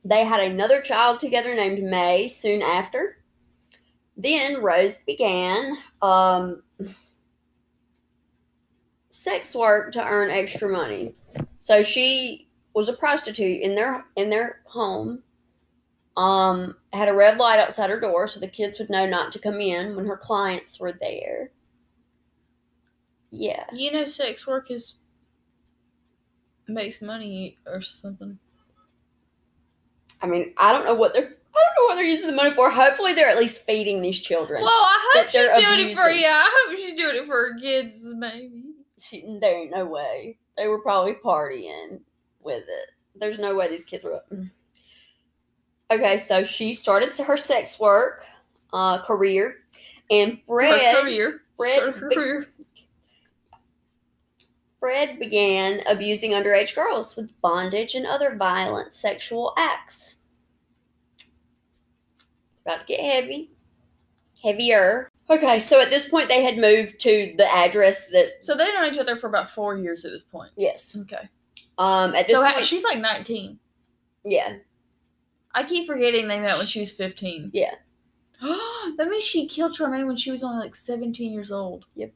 [0.05, 3.17] They had another child together named Mae soon after.
[4.15, 6.61] Then Rose began um,
[9.09, 11.15] sex work to earn extra money.
[11.59, 15.23] So she was a prostitute in their in their home.
[16.19, 19.39] Um, had a red light outside her door so the kids would know not to
[19.39, 21.51] come in when her clients were there.
[23.31, 23.63] Yeah.
[23.71, 24.95] You know, sex work is
[26.67, 28.37] makes money or something.
[30.21, 32.53] I mean, I don't know what they're I don't know what they're using the money
[32.53, 32.69] for.
[32.69, 34.61] Hopefully they're at least feeding these children.
[34.61, 36.43] Well, I hope she's they're doing it for yeah.
[36.45, 38.65] I hope she's doing it for her kids, maybe.
[38.99, 40.37] She, there ain't no way.
[40.57, 42.01] They were probably partying
[42.41, 42.89] with it.
[43.15, 44.21] There's no way these kids were.
[44.33, 44.51] Mm.
[45.91, 48.23] Okay, so she started her sex work
[48.73, 49.55] uh, career,
[50.11, 51.41] and Her Fred career.
[51.57, 52.47] Fred her be- career.
[54.79, 60.15] Fred began abusing underage girls with bondage and other violent sexual acts.
[61.17, 63.51] It's about to get heavy,
[64.41, 65.09] heavier.
[65.29, 68.93] Okay, so at this point they had moved to the address that So they've known
[68.93, 70.51] each other for about four years at this point.
[70.55, 70.95] yes.
[71.01, 71.27] Okay.
[71.77, 73.59] Um, at this So point, she's like 19.
[74.25, 74.57] yeah,
[75.53, 77.51] I keep forgetting they met when she was 15.
[77.53, 77.73] Yeah.
[78.41, 81.85] that means she killed Charmaine when she was only like 17 years old.
[81.95, 82.13] Yep.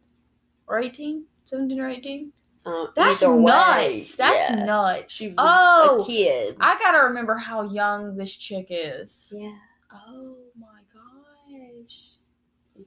[0.67, 1.25] Or 18?
[1.45, 2.31] 17 or 18?
[2.65, 4.15] uh, That's nuts.
[4.15, 4.65] That's yeah.
[4.65, 5.13] nuts.
[5.13, 6.55] She was oh, a kid.
[6.59, 9.33] I gotta remember how young this chick is.
[9.35, 9.55] yeah,
[9.91, 12.09] Oh my gosh.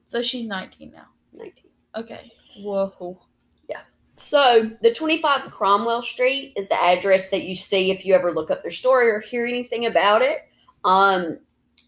[0.09, 1.07] So she's 19 now.
[1.33, 1.71] nineteen.
[1.95, 2.33] Okay.
[2.59, 3.21] Whoa.
[4.16, 8.50] So the twenty-five Cromwell Street is the address that you see if you ever look
[8.50, 10.48] up their story or hear anything about it.
[10.85, 11.38] Um,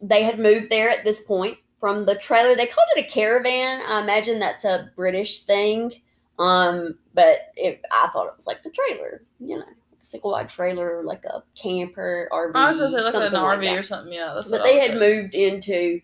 [0.03, 2.55] they had moved there at this point from the trailer.
[2.55, 3.83] They called it a caravan.
[3.87, 5.93] I imagine that's a British thing.
[6.39, 10.49] Um, but it, I thought it was like a trailer, you know, a single wide
[10.49, 12.53] trailer, like a camper RV.
[12.55, 13.79] I was gonna say like an like RV that.
[13.79, 14.13] or something.
[14.13, 14.99] Yeah, that's but they had say.
[14.99, 16.01] moved into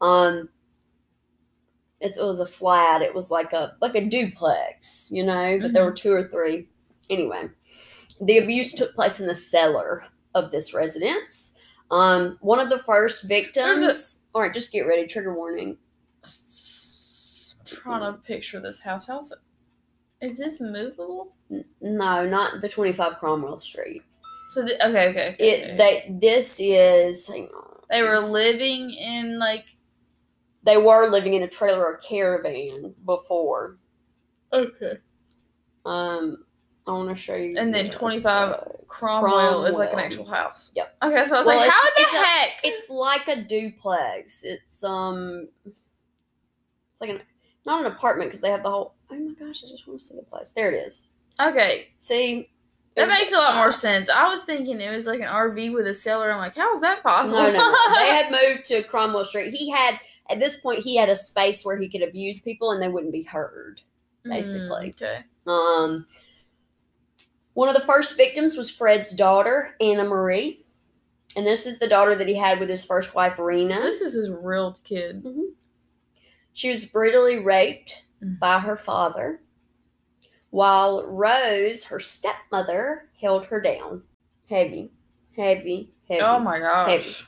[0.00, 0.48] um
[2.00, 5.84] it was a flat it was like a like a duplex you know but there
[5.84, 6.66] were two or three
[7.08, 7.48] anyway
[8.20, 11.54] the abuse took place in the cellar of this residence
[11.90, 15.76] um one of the first victims There's all right just get ready trigger warning
[16.24, 19.06] I'm trying to picture this house.
[19.06, 19.32] House.
[20.20, 21.34] Is this movable?
[21.80, 24.02] No not the 25 cromwell street
[24.50, 25.36] So the, okay, okay, okay.
[25.38, 25.76] it okay.
[25.76, 29.64] they this is hang on they were living in like
[30.62, 33.78] they were living in a trailer or caravan before
[34.52, 34.98] okay.
[35.86, 36.44] um
[36.86, 37.56] I want to show you.
[37.56, 40.72] And then 25 Uh, Cromwell, is like an actual house.
[40.74, 40.96] Yep.
[41.04, 42.50] Okay, so I was Well, like, it's- how the it's a- heck?
[42.64, 44.40] It's like a duplex.
[44.42, 47.20] It's um, it's like an
[47.66, 48.94] not an apartment because they have the whole.
[49.10, 49.62] Oh my gosh!
[49.64, 50.50] I just want to see the place.
[50.50, 51.10] There it is.
[51.40, 52.48] okay, See,
[52.96, 54.10] that makes a lot more sense.
[54.10, 56.32] I was thinking it was like an RV with a cellar.
[56.32, 57.40] I'm like, how is that possible?
[57.40, 57.94] No, no, no.
[57.94, 59.54] they had moved to Cromwell Street.
[59.54, 62.80] He had at this point he had a space where he could abuse people and
[62.82, 63.82] they wouldn't be heard.
[64.24, 64.92] basically.
[64.92, 65.24] Mm, okay.
[65.46, 66.06] Um,
[67.54, 70.64] one of the first victims was Fred's daughter, Anna Marie.
[71.36, 73.74] And this is the daughter that he had with his first wife, Rena.
[73.76, 75.24] So this is his real kid.
[76.52, 78.38] She was brutally raped Mm.
[78.38, 79.40] by her father,
[80.50, 84.02] while Rose, her stepmother, held her down.
[84.48, 84.90] Heavy,
[85.34, 86.20] heavy, heavy.
[86.20, 87.26] Oh my gosh.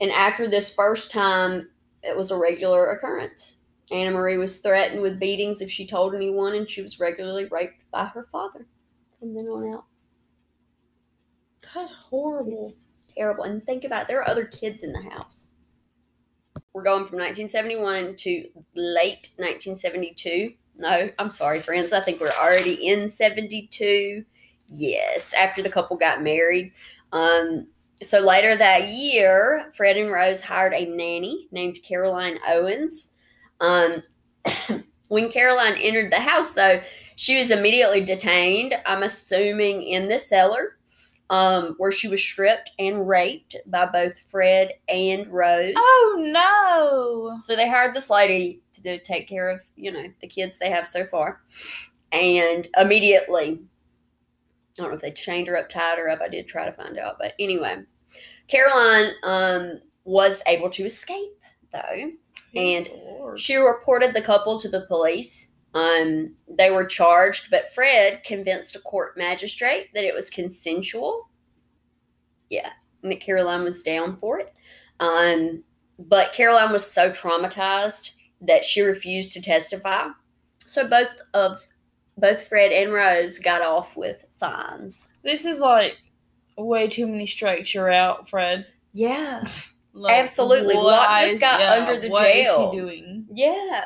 [0.00, 1.70] And after this first time,
[2.02, 3.58] it was a regular occurrence.
[3.90, 7.82] Anna Marie was threatened with beatings if she told anyone, and she was regularly raped
[7.90, 8.66] by her father
[9.18, 9.84] from then on out.
[11.74, 12.74] That's horrible.
[12.92, 13.44] It's terrible.
[13.44, 15.52] And think about it, there are other kids in the house.
[16.72, 20.54] We're going from 1971 to late 1972.
[20.76, 21.92] No, I'm sorry, friends.
[21.92, 24.24] I think we're already in 72.
[24.68, 26.72] Yes, after the couple got married.
[27.12, 27.66] Um,
[28.02, 33.12] so later that year, Fred and Rose hired a nanny named Caroline Owens.
[33.60, 34.02] Um,
[35.08, 36.80] when Caroline entered the house, though,
[37.16, 40.78] she was immediately detained, I'm assuming in the cellar.
[41.30, 45.74] um, where she was stripped and raped by both Fred and Rose.
[45.78, 46.16] Oh
[47.30, 47.38] no!
[47.40, 50.88] So they hired this lady to take care of, you know, the kids they have
[50.88, 51.40] so far.
[52.10, 53.60] And immediately,
[54.78, 56.20] I don't know if they chained her up, tied her up.
[56.20, 57.16] I did try to find out.
[57.18, 57.82] But anyway,
[58.48, 61.38] Caroline um, was able to escape,
[61.72, 62.12] though.
[62.54, 63.38] And Lord.
[63.38, 65.52] She reported the couple to the police.
[65.74, 71.28] Um, they were charged, but Fred convinced a court magistrate that it was consensual.
[72.48, 72.70] Yeah,
[73.02, 74.52] and that Caroline was down for it.
[74.98, 75.62] Um,
[75.98, 80.08] but Caroline was so traumatized that she refused to testify.
[80.64, 81.66] So both of
[82.16, 85.08] both Fred and Rose got off with fines.
[85.22, 85.98] this is like
[86.58, 87.72] way too many strikes.
[87.74, 88.66] You're out, Fred.
[88.92, 89.44] Yeah.
[89.92, 90.76] Like, Absolutely.
[90.76, 92.70] Lock this guy under the what is jail.
[92.70, 93.26] he doing?
[93.34, 93.84] Yeah.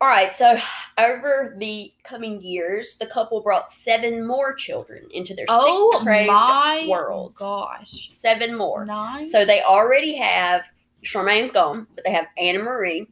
[0.00, 0.58] All right, so
[0.98, 6.84] over the coming years, the couple brought seven more children into their Oh sick, my
[6.88, 7.34] world.
[7.36, 8.08] gosh!
[8.10, 8.84] Seven more.
[8.84, 9.22] Nine.
[9.22, 10.62] So they already have
[11.02, 13.06] Charmaine's gone, but they have Anna Marie,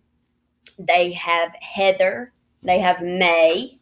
[0.76, 2.32] they have Heather,
[2.64, 3.77] they have Mae,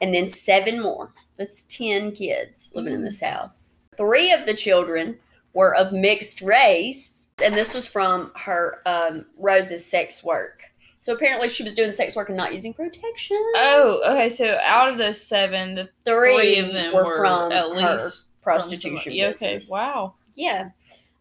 [0.00, 1.12] and then seven more.
[1.36, 3.78] That's ten kids living in this house.
[3.96, 5.18] Three of the children
[5.52, 10.62] were of mixed race, and this was from her um, Rose's sex work.
[11.00, 13.36] So apparently, she was doing sex work and not using protection.
[13.54, 14.28] oh, okay.
[14.28, 17.74] So out of those seven, the three, three of them were, were from at her
[18.02, 19.60] least prostitution Okay.
[19.70, 20.14] Wow.
[20.34, 20.70] Yeah.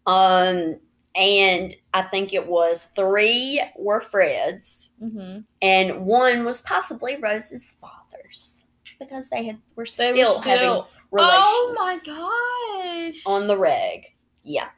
[0.08, 0.78] Um,
[1.16, 5.40] and I think it was three were Fred's, Mm-hmm.
[5.62, 8.65] and one was possibly Rose's father's
[9.00, 10.42] because they had were still, were still.
[10.42, 11.46] having relations.
[11.46, 13.24] Oh my gosh.
[13.26, 14.06] On the reg,
[14.44, 14.70] yeah.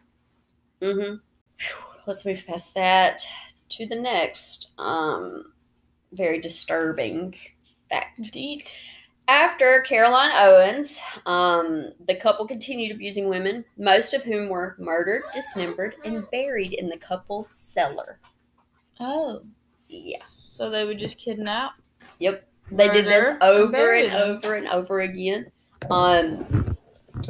[0.82, 1.16] Mm-hmm.
[2.06, 3.26] Let's move past that
[3.70, 4.70] to the next.
[4.78, 5.54] Um,
[6.14, 7.36] very disturbing
[7.90, 8.32] fact.
[8.32, 8.76] Deet.
[9.30, 15.96] After Caroline Owens, um, the couple continued abusing women, most of whom were murdered, dismembered,
[16.06, 18.20] and buried in the couple's cellar.
[19.02, 19.42] Oh.
[19.90, 20.20] Yeah.
[20.22, 21.74] So they would just kidnap.
[22.20, 22.47] Yep.
[22.72, 25.52] They did this over and over and over again.
[25.90, 26.76] Um,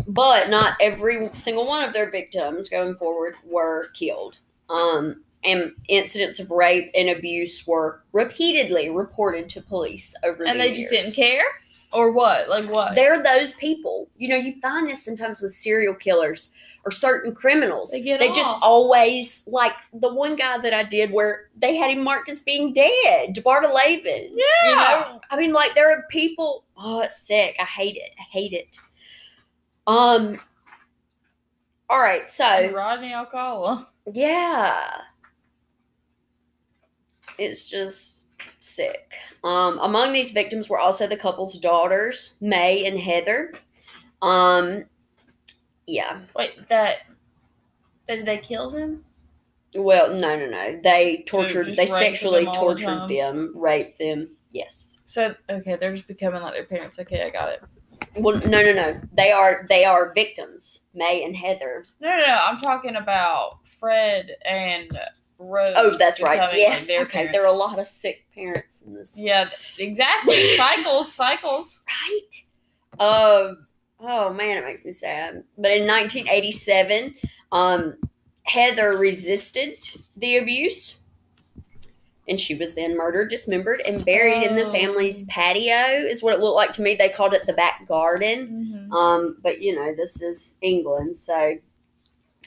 [0.07, 4.39] but not every single one of their victims going forward were killed.
[4.69, 10.65] Um, and incidents of rape and abuse were repeatedly reported to police over And the
[10.65, 11.45] they just didn't care?
[11.93, 12.49] Or what?
[12.49, 12.95] Like what?
[12.95, 14.09] They're those people.
[14.17, 16.51] You know, you find this sometimes with serial killers
[16.85, 17.91] or certain criminals.
[17.91, 18.63] They get just off.
[18.63, 22.73] always like the one guy that I did where they had him marked as being
[22.73, 24.35] dead, Barta Laban.
[24.35, 24.69] yeah.
[24.69, 26.63] You know, I mean, like there are people.
[26.77, 27.55] Oh, it's sick.
[27.59, 28.15] I hate it.
[28.19, 28.77] I hate it.
[29.85, 30.39] Um.
[31.89, 33.87] All right, so Rodney Alcala.
[34.13, 35.01] yeah,
[37.37, 38.27] it's just
[38.59, 39.13] sick.
[39.43, 43.53] Um, among these victims were also the couple's daughters, Mae and Heather.
[44.21, 44.85] Um,
[45.87, 46.19] yeah.
[46.35, 46.97] Wait, that.
[48.07, 49.03] Did they kill them?
[49.75, 50.79] Well, no, no, no.
[50.81, 51.75] They tortured.
[51.75, 54.29] They sexually them all the tortured them, raped them.
[54.51, 54.99] Yes.
[55.05, 56.99] So okay, they're just becoming like their parents.
[56.99, 57.63] Okay, I got it.
[58.15, 58.99] Well, no, no, no.
[59.13, 59.65] They are.
[59.69, 60.85] They are victims.
[60.93, 61.85] Mae and Heather.
[61.99, 62.39] No, no, no.
[62.47, 64.97] I'm talking about Fred and
[65.37, 65.73] Rose.
[65.75, 66.39] Oh, that's right.
[66.39, 66.87] like, Yes.
[66.87, 67.29] their okay.
[67.31, 69.15] There are a lot of sick parents in this.
[69.17, 70.47] Yeah, exactly.
[70.57, 71.83] cycles, cycles.
[72.99, 73.05] Right.
[73.05, 73.66] Um.
[73.99, 75.43] Oh man, it makes me sad.
[75.57, 77.15] But in 1987,
[77.51, 77.95] um,
[78.43, 79.77] Heather resisted
[80.15, 81.01] the abuse,
[82.27, 84.71] and she was then murdered, dismembered, and buried in the Oh.
[84.71, 86.05] family's patio.
[86.07, 86.95] Is what it looked like to me.
[86.95, 88.47] They called it the back garden.
[88.87, 88.93] Mm-hmm.
[88.93, 91.57] Um, but you know, this is England, so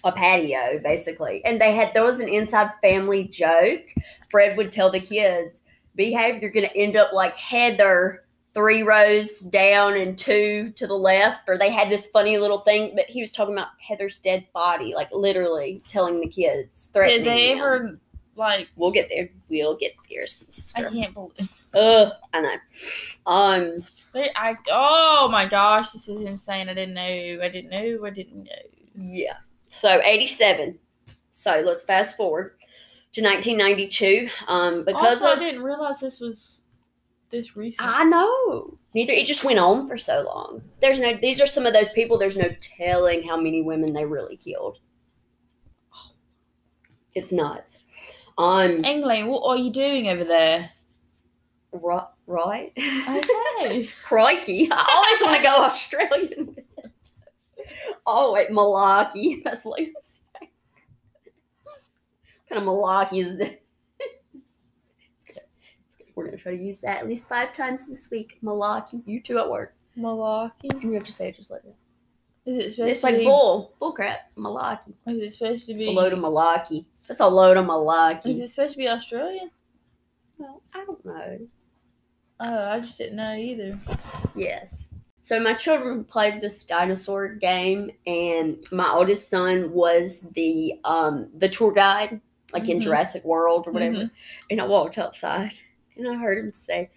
[0.05, 1.45] a patio basically.
[1.45, 3.83] And they had there was an inside family joke.
[4.31, 5.63] Fred would tell the kids,
[5.97, 10.95] "Behave, you're going to end up like Heather." Three rows down and two to the
[10.95, 14.47] left, or they had this funny little thing, but he was talking about Heather's dead
[14.53, 17.59] body, like literally telling the kids, Did they them.
[17.59, 18.01] ever
[18.35, 18.69] like?
[18.75, 19.31] We'll get there.
[19.49, 20.25] We'll get there,
[20.77, 21.49] I can't believe.
[21.75, 22.57] Ugh, I know.
[23.27, 23.79] Um,
[24.13, 26.69] They, I oh my gosh, this is insane.
[26.69, 27.03] I didn't know.
[27.45, 28.05] I didn't know.
[28.05, 28.51] I didn't know.
[28.97, 29.35] Yeah.
[29.69, 30.79] So 87.
[31.33, 32.55] So let's fast forward
[33.13, 34.29] to 1992.
[34.49, 36.60] Um, because also, of I didn't realize this was
[37.31, 37.87] this recent.
[37.87, 38.79] I know.
[38.95, 40.63] Neither it just went on for so long.
[40.81, 44.05] There's no these are some of those people, there's no telling how many women they
[44.05, 44.79] really killed.
[47.15, 47.85] It's nuts.
[48.39, 50.71] Um England, what are you doing over there?
[51.73, 52.73] ri- right?
[52.77, 53.89] Okay.
[54.05, 54.69] Crikey.
[54.71, 57.11] I always want to go Australian with it.
[58.07, 59.43] Oh wait, malarkey.
[59.45, 59.93] That's like
[61.63, 61.75] what
[62.49, 63.57] kind of malarkey is this?
[66.27, 66.35] It's.
[66.35, 66.45] It's.
[66.45, 68.39] We're gonna try to use that at least five times this week.
[68.43, 69.03] Malarkey.
[69.07, 69.75] You two at work.
[69.99, 70.71] Malarkey.
[70.73, 71.75] And you have to say it just like that.
[72.47, 73.25] Is it supposed It's to like be?
[73.25, 73.75] bull.
[73.79, 74.21] Bull crap.
[74.37, 74.95] Malarkey.
[75.09, 75.89] Is it supposed to It's be?
[75.89, 76.87] a load of malarkey.
[77.07, 78.27] That's a load of malaki.
[78.27, 79.51] Is it supposed to be Australian?
[80.39, 81.39] Well, I don't know.
[82.41, 83.79] Oh, I just didn't know either.
[84.35, 84.95] Yes.
[85.21, 91.49] So my children played this dinosaur game, and my oldest son was the um the
[91.49, 92.21] tour guide,
[92.55, 92.83] like in Mhm.
[92.83, 93.97] Jurassic World or whatever.
[93.97, 94.11] Mhm.
[94.51, 95.53] And I walked outside,
[96.01, 96.91] and I heard him say,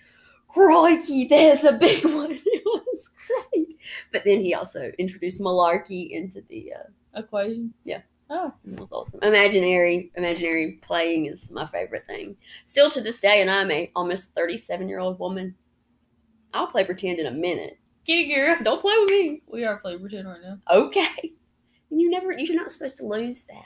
[0.48, 3.78] "Crikey, there's a big one." It was great.
[4.12, 6.74] But then he also introduced malarkey into the.
[6.74, 7.74] Uh, Equation.
[7.84, 8.02] Yeah.
[8.30, 9.20] Oh, it was awesome.
[9.22, 12.36] Imaginary, imaginary playing is my favorite thing.
[12.66, 15.56] Still to this day, and I'm a almost 37 year old woman.
[16.54, 17.78] I'll play pretend in a minute.
[18.06, 18.56] get it, girl.
[18.64, 19.42] Don't play with me.
[19.48, 20.58] We are playing pretend right now.
[20.72, 21.34] Okay.
[21.92, 23.66] And you never you're not supposed to lose that.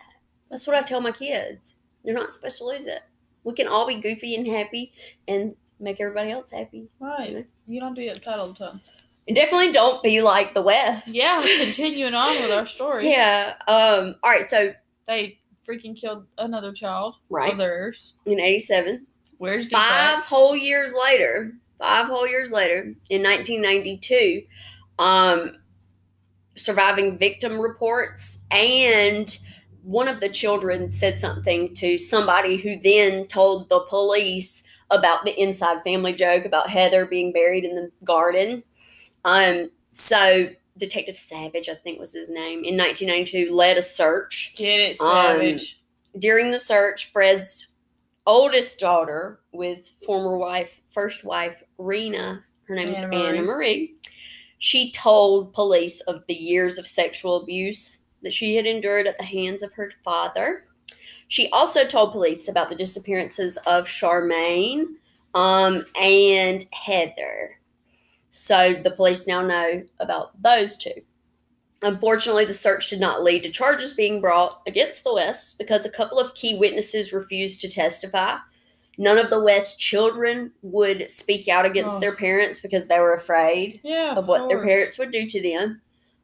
[0.50, 1.76] That's what I tell my kids.
[2.04, 3.04] They're not supposed to lose it.
[3.48, 4.92] We can all be goofy and happy
[5.28, 6.90] and make everybody else happy.
[7.00, 7.46] Right.
[7.68, 8.82] You don't be uptight all the time.
[9.28, 11.08] And definitely don't be like the West.
[11.08, 13.10] Yeah, continuing on with our story.
[13.10, 13.54] yeah.
[13.68, 14.74] Um, all right, so
[15.08, 18.14] They freaking killed another child right of theirs.
[18.26, 19.08] in eighty seven.
[19.38, 24.44] Where's Five whole years later, five whole years later, in nineteen ninety two,
[25.00, 25.58] um
[26.56, 29.38] surviving victim reports and
[29.88, 35.42] one of the children said something to somebody who then told the police about the
[35.42, 38.64] inside family joke about Heather being buried in the garden.
[39.24, 44.54] Um, so Detective Savage, I think was his name, in 1992 led a search.
[44.58, 45.82] Get it, Um, Savage.
[46.20, 47.68] During the search, Fred's
[48.26, 53.28] oldest daughter, with former wife, first wife Rena, her name is Anna Marie.
[53.30, 53.94] Anna Marie,
[54.58, 59.24] she told police of the years of sexual abuse that she had endured at the
[59.24, 60.66] hands of her father.
[61.28, 64.86] She also told police about the disappearances of Charmaine
[65.36, 67.60] um, and Heather.
[68.30, 71.02] So the police now know about those two.
[71.84, 75.92] Unfortunately, the search did not lead to charges being brought against the West because a
[75.92, 78.38] couple of key witnesses refused to testify.
[78.98, 82.00] None of the West children would speak out against Oh.
[82.00, 85.82] their parents because they were afraid yeah, of what their parents would do to them.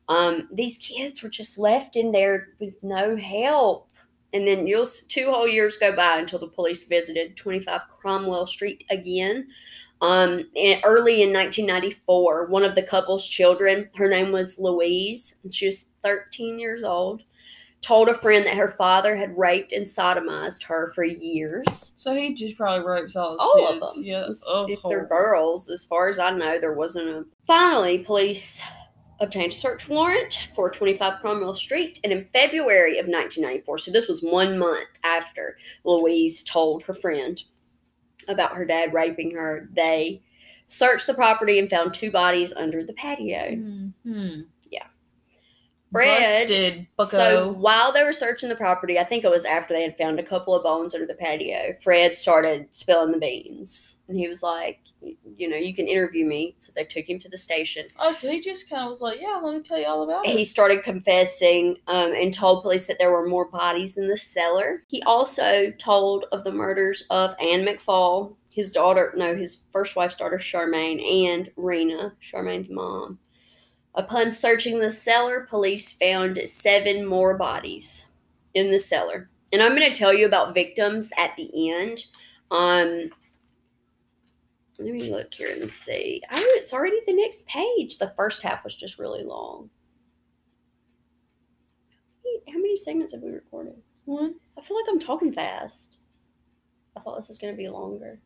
[0.09, 3.87] Um, these kids were just left in there with no help.
[4.33, 8.83] And then you'll two whole years go by until the police visited 25 Cromwell Street
[8.89, 9.47] again.
[10.01, 15.53] Um, and early in 1994, one of the couple's children, her name was Louise, and
[15.53, 17.21] she was 13 years old,
[17.81, 21.93] told a friend that her father had raped and sodomized her for years.
[21.95, 23.95] So he just probably rapes all his All of kids.
[23.95, 24.05] them.
[24.23, 27.25] That's oh, if they're girls, as far as I know, there wasn't a.
[27.47, 28.61] Finally, police
[29.23, 34.07] obtained a search warrant for 25 Cromwell Street, and in February of 1994, so this
[34.07, 37.43] was one month after Louise told her friend
[38.27, 40.21] about her dad raping her, they
[40.67, 43.55] searched the property and found two bodies under the patio.
[44.03, 44.41] Hmm.
[45.93, 46.87] Fred- Busted.
[47.17, 50.19] So while they were searching the property, I think it was after they had found
[50.19, 53.99] a couple of bones under the patio, Fred started spilling the beans.
[54.07, 54.79] And he was like,
[55.37, 56.55] you know, you can interview me.
[56.57, 57.85] So they took him to the station.
[57.99, 60.25] oh, so he just kind of was like, yeah, let me tell you all about
[60.25, 60.35] it.
[60.35, 64.83] He started confessing um, and told police that there were more bodies in the cellar.
[64.87, 70.17] He also told of the murders of Anne McFall, his daughter, no, his first wife's
[70.17, 73.19] daughter, Charmaine, and Rena, Charmaine's mom.
[73.95, 78.07] Upon searching the cellar, police found seven more bodies
[78.53, 79.29] in the cellar.
[79.51, 82.05] And I'm going to tell you about victims at the end.
[82.49, 83.11] Um,
[84.79, 86.21] let me look here and see.
[86.31, 87.99] Oh, it's already the next page.
[87.99, 89.69] The first half was just really long.
[92.47, 93.75] How many segments have we recorded?
[94.05, 94.35] One.
[94.57, 95.97] I feel like I'm talking fast.
[96.97, 98.19] I thought this was going to be longer.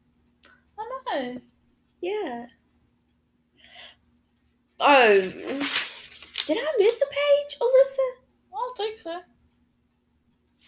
[0.80, 1.42] I know.
[2.02, 2.46] Yeah.
[4.80, 8.08] Oh, did I miss a page, Alyssa?
[8.54, 9.20] I don't think so.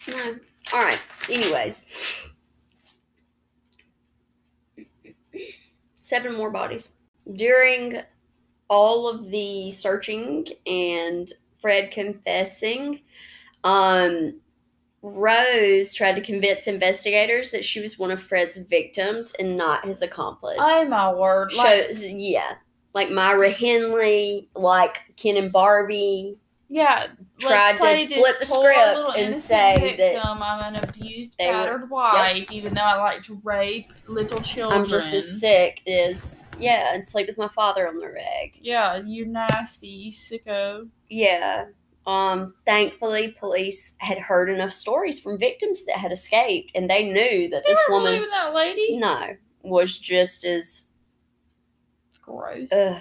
[0.08, 0.38] No.
[0.72, 0.98] All right.
[1.28, 2.28] Anyways,
[5.94, 6.90] seven more bodies.
[7.34, 8.00] During
[8.68, 13.00] all of the searching and Fred confessing,
[13.64, 14.40] um,
[15.02, 20.02] Rose tried to convince investigators that she was one of Fred's victims and not his
[20.02, 20.58] accomplice.
[20.60, 21.52] Oh my word!
[21.52, 22.54] Like, Shows, yeah,
[22.94, 26.36] like Myra Hindley, like Ken and Barbie.
[26.68, 27.06] yeah,
[27.38, 31.46] tried to let's play this flip the script and say that I'm an abused, were-
[31.46, 34.80] battered wife, even though I like to rape little children.
[34.80, 38.58] I'm just as sick as yeah, and sleep with my father on the reg.
[38.60, 40.88] Yeah, you nasty, you sicko.
[41.08, 41.66] Yeah.
[42.06, 47.48] Um, thankfully, police had heard enough stories from victims that had escaped, and they knew
[47.50, 48.96] that They this woman, that lady.
[48.96, 50.86] no, was just as
[52.36, 52.72] Gross.
[52.72, 53.00] Ugh.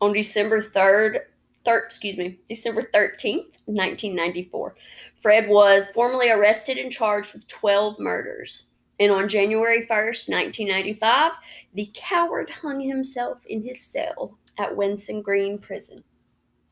[0.00, 1.20] On December 3rd,
[1.64, 4.74] thir- excuse me, December 13th, 1994.
[5.20, 8.70] Fred was formally arrested and charged with 12 murders.
[9.00, 11.32] And on January 1st, 1995,
[11.74, 16.04] the coward hung himself in his cell at Winson Green Prison.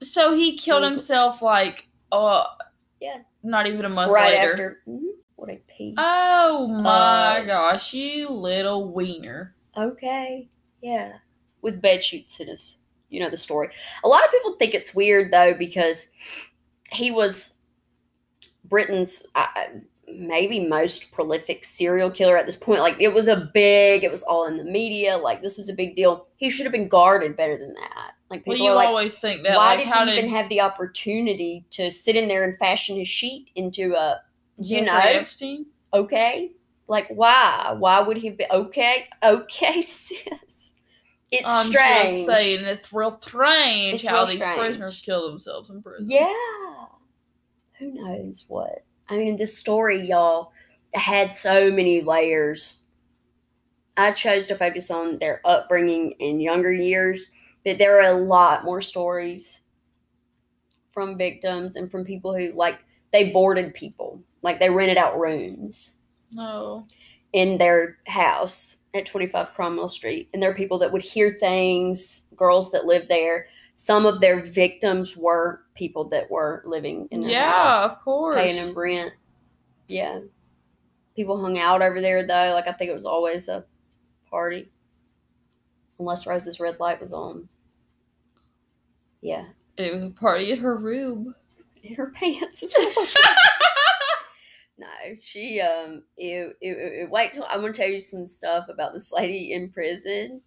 [0.03, 2.45] So he killed himself like uh
[3.01, 3.19] Yeah.
[3.43, 4.51] not even a month right later.
[4.53, 4.83] after.
[4.89, 5.03] Mhm.
[5.37, 5.95] What a piece.
[5.99, 9.57] Oh my Uh, gosh, you little wiener.
[9.77, 10.49] Okay.
[10.81, 11.15] Yeah.
[11.63, 12.77] With bed sheets in his,
[13.09, 13.69] you know the story.
[14.05, 16.11] A lot of people think it's weird though because
[16.91, 17.59] he was
[18.65, 19.47] Britain's uh,
[20.09, 22.81] maybe most prolific serial killer at this point.
[22.81, 25.17] Like it was a big, it was all in the media.
[25.17, 26.27] Like this was a big deal.
[26.37, 28.13] He should have been guarded better than that.
[28.31, 29.57] Like Well, people you are like, always think that.
[29.57, 32.97] why like, did he did even have the opportunity to sit in there and fashion
[32.97, 34.21] his sheet into a,
[34.59, 35.67] you Jeffrey know, Epstein?
[35.95, 36.53] okay?
[36.89, 37.75] Like why?
[37.79, 39.07] Why would he be okay?
[39.23, 40.72] Okay, sis.
[41.33, 42.27] It's I'm strange.
[42.27, 44.59] just saying it's real strange It's how real these strange.
[44.59, 46.07] prisoners kill themselves in prison.
[46.11, 46.33] Yeah.
[47.79, 48.85] Who knows what?
[49.09, 50.53] I mean, this story, y'all,
[50.95, 52.83] had so many layers.
[53.97, 57.31] I chose to focus on their upbringing in younger years,
[57.65, 59.63] but there are a lot more stories
[60.93, 62.79] from victims and from people who, like,
[63.11, 64.21] they boarded people.
[64.43, 65.97] Like, they rented out rooms
[66.31, 66.87] No.
[67.33, 70.29] in their house at 25 Cromwell Street.
[70.33, 73.47] And there are people that would hear things, girls that lived there.
[73.75, 78.37] Some of their victims were people that were living in their Yeah, house, of course.
[78.37, 79.13] paying them rent.
[79.89, 80.21] Yeah.
[81.17, 82.53] People hung out over there, though.
[82.53, 83.65] Like, I think it was always a
[84.29, 84.71] party.
[85.99, 87.49] Unless Rose's red light was on.
[89.23, 89.45] Yeah.
[89.79, 91.35] It was a party at her room.
[91.83, 93.07] In her pants as well.
[94.83, 96.71] No, she um it, it,
[97.03, 100.41] it, wait till I'm gonna tell you some stuff about this lady in prison.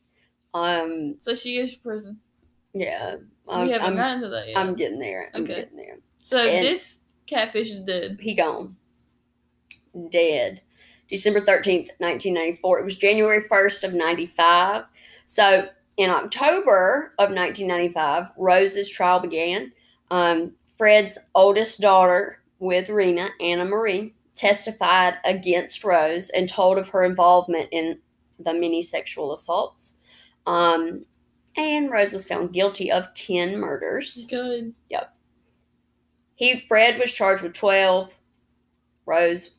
[0.54, 2.20] Um so she is prison.
[2.74, 3.16] yeah.
[3.48, 4.58] We I'm, haven't I'm, gotten to that yet.
[4.58, 5.30] I'm getting there.
[5.34, 5.56] I'm Okay.
[5.56, 6.00] getting there.
[6.24, 8.18] so and- this catfish is dead.
[8.20, 8.76] He gone.
[10.10, 10.62] Dead.
[11.10, 12.80] December 13th, 1994.
[12.80, 14.86] It was January 1st of 95.
[15.26, 19.72] So in October of 1995, Rose's trial began.
[20.10, 27.04] Um, Fred's oldest daughter with Rena, Anna Marie, testified against Rose and told of her
[27.04, 28.00] involvement in
[28.40, 29.96] the many sexual assaults.
[30.46, 31.06] Um,
[31.58, 34.28] and Rose was found guilty of 10 murders.
[34.30, 34.74] Good.
[34.90, 35.14] Yep.
[36.36, 38.14] He Fred was charged with 12.
[39.06, 39.52] Rose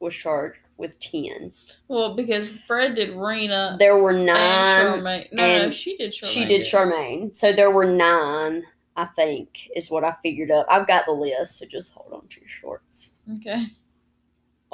[0.00, 1.52] was charged with 10.
[1.86, 4.86] Well, because Fred did Rena There were and nine.
[4.86, 5.32] Charmaine.
[5.32, 6.26] No, no, she did Charmaine.
[6.26, 7.36] She did Charmaine.
[7.36, 8.64] So there were nine,
[8.96, 10.66] I think, is what I figured up.
[10.68, 13.14] I've got the list, so just hold on to your shorts.
[13.36, 13.66] Okay.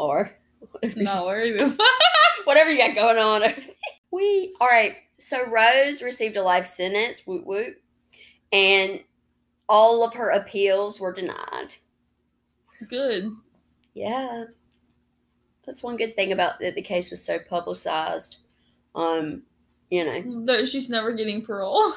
[0.08, 0.32] Or
[0.72, 1.76] whatever, you- No,
[2.44, 3.42] whatever you got going on.
[4.10, 4.96] we all right.
[5.18, 7.80] So Rose received a life sentence, woot woot,
[8.52, 9.00] and
[9.68, 11.76] all of her appeals were denied.
[12.88, 13.30] Good.
[13.94, 14.44] Yeah.
[15.66, 18.38] That's one good thing about that the case was so publicized.
[18.94, 19.42] Um,
[19.90, 21.92] you know, Though she's never getting parole.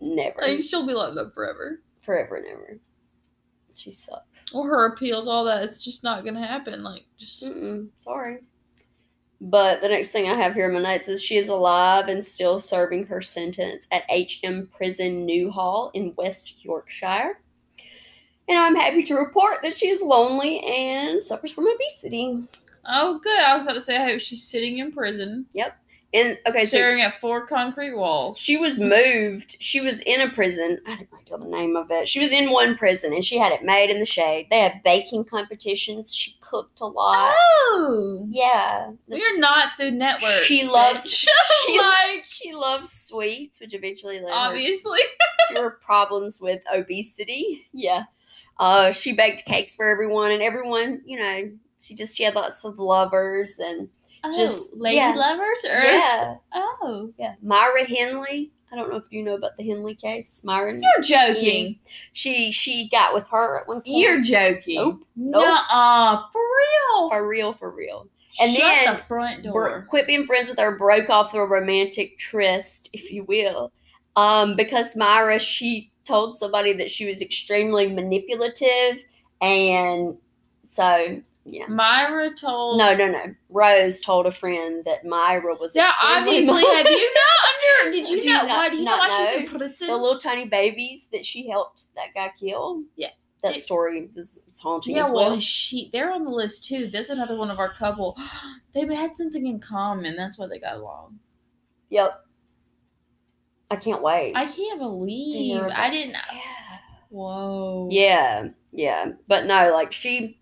[0.00, 0.40] never.
[0.42, 1.80] like she'll be locked up forever.
[2.02, 2.78] Forever and ever.
[3.74, 4.44] She sucks.
[4.52, 5.64] Or her appeals, all that.
[5.64, 6.82] It's just not gonna happen.
[6.82, 8.40] Like just Mm-mm, sorry.
[9.40, 12.24] But the next thing I have here in my notes is she is alive and
[12.24, 17.38] still serving her sentence at HM Prison New Hall in West Yorkshire.
[18.48, 22.42] And I'm happy to report that she is lonely and suffers from obesity.
[22.86, 23.42] Oh, good.
[23.42, 25.46] I was about to say, I hope she's sitting in prison,
[26.14, 28.38] And okay, so staring at four concrete walls.
[28.38, 29.56] she was moved.
[29.58, 30.80] She was in a prison.
[30.86, 32.08] I didn't write down the name of it.
[32.08, 34.46] She was in one prison and she had it made in the shade.
[34.48, 36.14] They had baking competitions.
[36.14, 37.34] She cooked a lot.
[37.36, 38.92] Oh, Yeah.
[39.08, 40.30] This- we're not Food Network.
[40.44, 41.26] She loved she,
[41.76, 45.00] like she loved sweets, which eventually led her obviously.
[45.48, 47.66] to her problems with obesity.
[47.72, 48.04] Yeah.
[48.56, 51.50] Uh, she baked cakes for everyone, and everyone, you know,
[51.80, 53.88] she just she had lots of lovers, and
[54.32, 55.14] Just- oh, lady yeah.
[55.14, 57.34] lovers or yeah, oh, yeah.
[57.42, 58.50] Myra Hindley.
[58.72, 60.42] I don't know if you know about the Hindley case.
[60.44, 61.78] Myra, you're joking.
[62.12, 63.86] she she got with her at one point.
[63.86, 64.76] You're joking.
[64.76, 65.02] Nope.
[65.44, 66.22] Nuh-uh.
[66.32, 67.08] for real.
[67.10, 68.08] for real, for real.
[68.40, 69.86] And Shut then the front bro- door.
[69.88, 73.70] quit being friends with her, broke off the romantic tryst, if you will,
[74.16, 79.04] um, because Myra she told somebody that she was extremely manipulative,
[79.40, 80.16] and
[80.66, 81.66] so yeah.
[81.66, 82.78] Myra told.
[82.78, 83.34] No, no, no.
[83.50, 86.64] Rose told a friend that Myra was Yeah, obviously.
[86.74, 87.84] have you not?
[87.84, 88.46] Under, did you Do you know?
[88.46, 89.52] not- why do you know not why she's know?
[89.52, 89.86] in prison?
[89.88, 92.82] the little tiny babies that she helped that guy kill.
[92.96, 93.08] Yeah.
[93.42, 95.30] that Did- story is it's haunting Yeah, as well.
[95.30, 96.88] well, she they're on the list too.
[96.90, 98.16] There's another one of our couple.
[98.72, 100.16] They had something in common.
[100.16, 101.20] That's why they got along.
[101.90, 102.20] Yep.
[103.70, 104.32] I can't wait.
[104.34, 106.12] I can't believe I didn't.
[106.32, 106.78] yeah.
[107.10, 107.88] Whoa.
[107.92, 109.12] Yeah, yeah.
[109.28, 110.38] But no, like she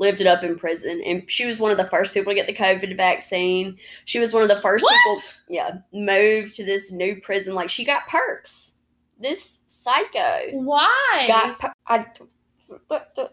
[0.00, 2.46] lived it up in prison and she was one of the first people to get
[2.48, 3.76] the COVID vaccine.
[4.06, 4.94] She was one of the first What?
[4.94, 7.54] people yeah, moved to this new prison.
[7.54, 8.74] Like she got perks.
[9.20, 11.24] This psycho Why?
[11.28, 12.06] got per- I
[12.88, 13.30] what the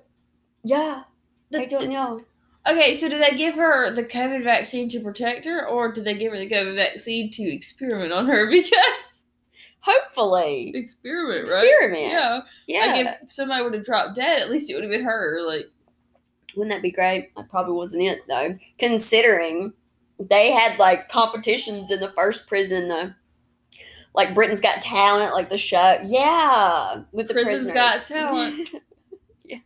[0.64, 1.04] yeah.
[1.50, 2.22] The- I don't know.
[2.68, 6.16] Okay, so did they give her the COVID vaccine to protect her, or did they
[6.18, 8.46] give her the COVID vaccine to experiment on her?
[8.52, 9.26] Because
[9.80, 10.74] Hopefully.
[10.76, 11.64] experiment, right?
[11.66, 12.12] Experiment.
[12.12, 12.42] Yeah.
[12.68, 12.86] Yeah.
[12.88, 15.40] Like if somebody would have dropped dead, at least it would have been her.
[15.48, 15.68] Like,
[16.58, 17.30] Wouldn't that be great?
[17.38, 18.58] I probably wasn't it though.
[18.80, 19.74] Considering
[20.20, 23.14] they had like competitions in the first prison though.
[24.16, 26.00] Like Britain's Got Talent, like the show.
[26.04, 27.04] Yeah.
[27.12, 27.74] With the Prison's prisoners.
[27.74, 28.70] Got Talent.
[29.46, 29.58] yeah.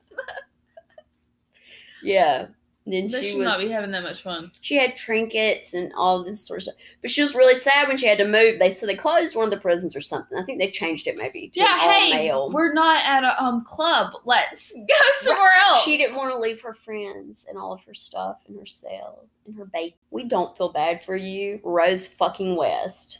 [2.03, 2.47] Yeah.
[2.87, 4.51] Then they she should was not be having that much fun.
[4.61, 6.75] she had trinkets and all this sort of stuff.
[7.01, 8.57] But she was really sad when she had to move.
[8.57, 10.35] They so they closed one of the prisons or something.
[10.35, 11.49] I think they changed it maybe.
[11.49, 12.49] To Yeah, hey, male.
[12.51, 14.13] we're not at a um club.
[14.25, 15.83] Let's go somewhere else.
[15.83, 19.25] She didn't want to leave her friends and all of her stuff and her cell
[19.45, 19.95] and her baby.
[20.09, 23.19] We don't feel bad for you, Rose fucking West.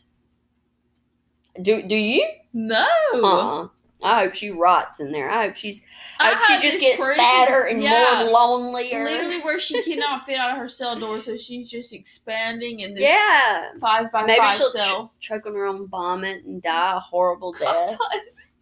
[1.61, 2.27] Do do you?
[2.53, 2.87] No.
[3.13, 3.67] Uh-uh.
[4.03, 5.29] I hope she rots in there.
[5.29, 5.83] I hope she's.
[6.19, 8.23] I, I hope she just gets prison- fatter and yeah.
[8.23, 9.03] more lonelier.
[9.03, 12.95] Literally, where she cannot fit out of her cell door, so she's just expanding in
[12.95, 13.71] this yeah.
[13.79, 15.13] five by Maybe five she'll cell.
[15.19, 17.97] ch- choke on her own vomit and die a horrible death.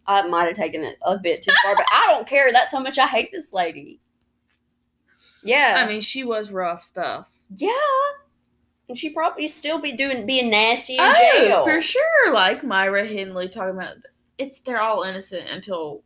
[0.06, 2.52] I might have taken it a bit too far, but I don't care.
[2.52, 4.00] That's how much I hate this lady.
[5.42, 5.74] Yeah.
[5.78, 7.30] I mean, she was rough stuff.
[7.54, 7.70] Yeah.
[8.88, 11.64] And she probably still be doing being nasty in Oh, jail.
[11.64, 12.32] for sure.
[12.34, 13.94] Like Myra Hindley talking about,
[14.40, 16.02] it's they're all innocent until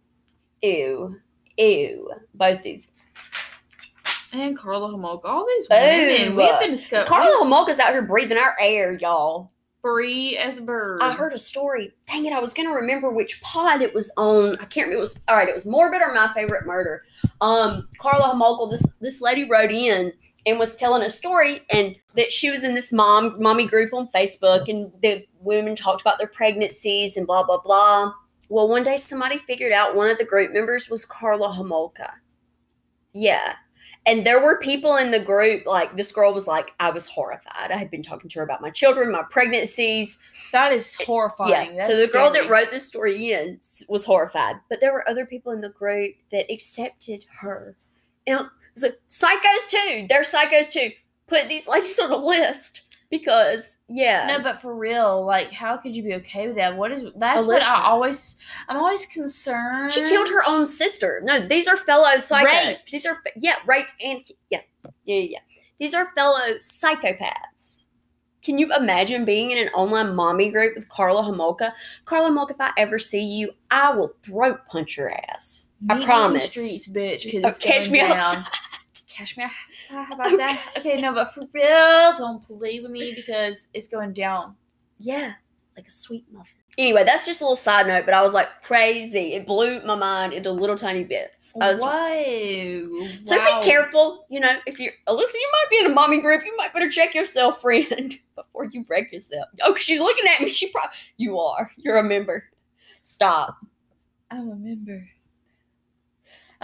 [0.62, 1.16] Ew.
[1.59, 2.11] Ew.
[2.35, 2.91] Both these.
[4.32, 5.26] and Karla Homolka.
[5.26, 7.07] All these women we've been discussing.
[7.07, 9.53] Karla Homolka's out here breathing our air, y'all.
[9.82, 11.03] free as a bird.
[11.03, 11.93] I heard a story.
[12.09, 14.57] Dang it, I was gonna remember which pod it was on.
[14.59, 14.97] I can't remember.
[14.97, 15.49] It was all right.
[15.49, 17.03] It was Morbid or My Favorite Murder.
[17.41, 20.12] Um, Karla Homolka, this this lady wrote in
[20.47, 24.09] and was telling a story, and that she was in this mom mommy group on
[24.09, 28.12] Facebook, and the women talked about their pregnancies and blah blah blah.
[28.55, 32.12] Well, one day somebody figured out one of the group members was Karla Homolka.
[33.12, 33.57] Yeah.
[34.07, 37.72] And there were people in the group, like this girl was like, I was horrified.
[37.72, 40.18] I had been talking to her about my children, my pregnancies.
[40.52, 41.50] that is horrifying.
[41.50, 41.74] Yeah.
[41.80, 45.26] That's so the girl that wrote this story in was horrified, but there were other
[45.26, 47.76] people in the group that accepted her.
[48.28, 50.07] And it was like psychos too.
[50.09, 50.90] They're psychos too.
[51.26, 52.82] Put these ladies on a list
[53.14, 54.26] because yeah.
[54.26, 56.76] No, but for real, like, how could you be okay with that?
[56.76, 58.36] What is that's what I always
[58.68, 59.92] I'm always concerned.
[59.92, 61.20] she killed her own sister.
[61.22, 62.90] No, these are fellow psychopaths Raped.
[62.90, 64.62] These are yeah, raped and yeah,
[65.04, 65.38] yeah, yeah.
[65.78, 67.84] These are fellow psychopaths.
[68.42, 71.72] Can you imagine being in an online mommy group with Karla Homolka?
[72.06, 75.70] Karla Homolka, if I ever see you, I will throat punch your ass.
[75.88, 76.50] I Meet me in the promise.
[76.50, 77.44] streets, bitch.
[77.44, 78.10] Oh, catch me down.
[78.10, 78.44] outside.
[79.08, 79.74] Catch me outside.
[79.89, 80.74] How about that?
[80.78, 84.55] Okay, no, but for real, don't play with me because it's going down.
[84.99, 85.35] Yeah,
[85.76, 86.55] like a sweet muffin.
[86.76, 89.35] Anyway, that's just a little side note, but I was like crazy.
[89.35, 91.53] It blew my mind into little tiny bits.
[91.61, 93.09] I was Whoa.
[93.22, 93.61] So Wow.
[93.61, 96.57] be careful, you know, if you're Alyssa, you might be in a mommy group, you
[96.57, 99.49] might better check yourself, friend, before you break yourself.
[99.62, 100.49] Oh, she's looking at me.
[100.49, 101.70] She probably you are.
[101.76, 102.45] You're a member.
[103.03, 103.57] Stop.
[104.32, 105.09] I'm a member.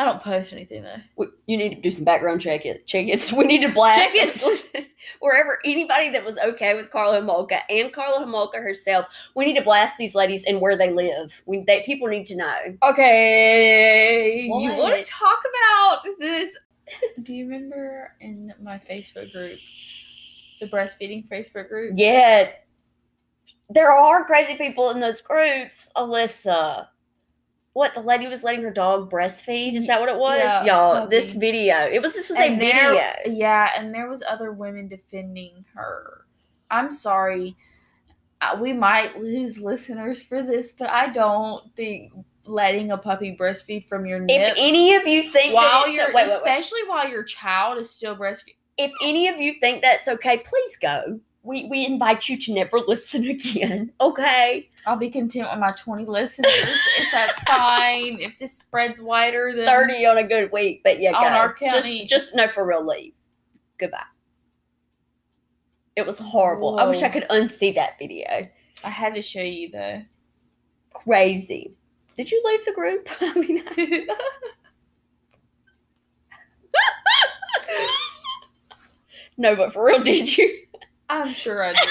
[0.01, 0.97] I don't post anything though.
[1.17, 3.31] We, you need to do some background check it check it.
[3.37, 4.87] We need to blast Check it.
[5.21, 9.05] wherever anybody that was okay with Karla Homolka and Karla Homolka herself.
[9.37, 11.43] We need to blast these ladies and where they live.
[11.45, 12.79] We they people need to know.
[12.83, 16.57] Okay, You you want want to talk about this?
[17.23, 19.59] Do you remember in my Facebook group,
[20.61, 21.93] the breastfeeding Facebook group?
[21.97, 22.55] Yes.
[23.69, 26.87] There are crazy people in those groups, Alyssa.
[27.73, 29.77] What the lady was letting her dog breastfeed?
[29.77, 30.39] Is that what it was?
[30.41, 31.17] Yeah, Y'all, puppy.
[31.17, 31.77] this video.
[31.87, 33.03] It was this was a there- video.
[33.27, 36.25] Yeah, and there was other women defending her.
[36.71, 37.57] I'm sorry.
[38.41, 42.13] Uh, We might lose listeners for this, but I don't think
[42.45, 46.15] letting a puppy breastfeed from your If any of you think while that you're wait,
[46.15, 46.33] wait, wait.
[46.33, 48.57] especially while your child is still breastfeeding.
[48.79, 51.21] if any of you think that's okay, please go.
[51.43, 53.93] We we invite you to never listen again.
[54.01, 54.69] Okay.
[54.87, 58.19] I'll be content with my 20 listeners if that's fine.
[58.21, 61.67] If this spreads wider than 30 on a good week, but yeah, On go.
[61.69, 63.13] Just just no for real leave.
[63.79, 64.05] Goodbye.
[65.97, 66.79] It was horrible.
[66.79, 68.49] I wish I could unsee that video.
[68.85, 70.03] I had to show you though.
[70.93, 71.75] Crazy.
[72.17, 73.09] Did you leave the group?
[73.21, 73.63] I mean,
[79.37, 80.59] no, but for real, did you?
[81.11, 81.83] I'm sure I did.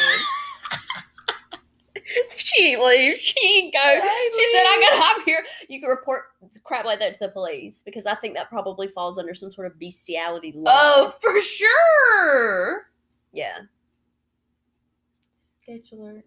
[2.36, 3.18] She ain't leave.
[3.20, 3.80] She ain't go.
[3.80, 4.90] I She said, I leave.
[5.00, 5.44] got I'm here.
[5.68, 6.24] You can report
[6.64, 9.68] crap like that to the police because I think that probably falls under some sort
[9.68, 10.72] of bestiality law.
[10.76, 12.88] Oh, for sure.
[13.32, 13.60] yeah.
[15.62, 16.26] Sketch alert.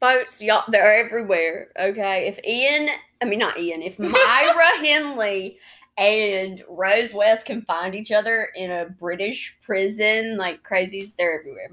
[0.00, 1.68] Folks, y'all, they're everywhere.
[1.78, 2.26] Okay.
[2.26, 2.88] If Ian,
[3.22, 5.58] I mean, not Ian, if Myra Hindley
[5.96, 11.70] and Rose West can find each other in a British prison like crazies, they're everywhere.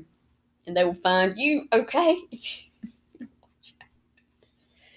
[0.68, 2.22] And they will find you, okay?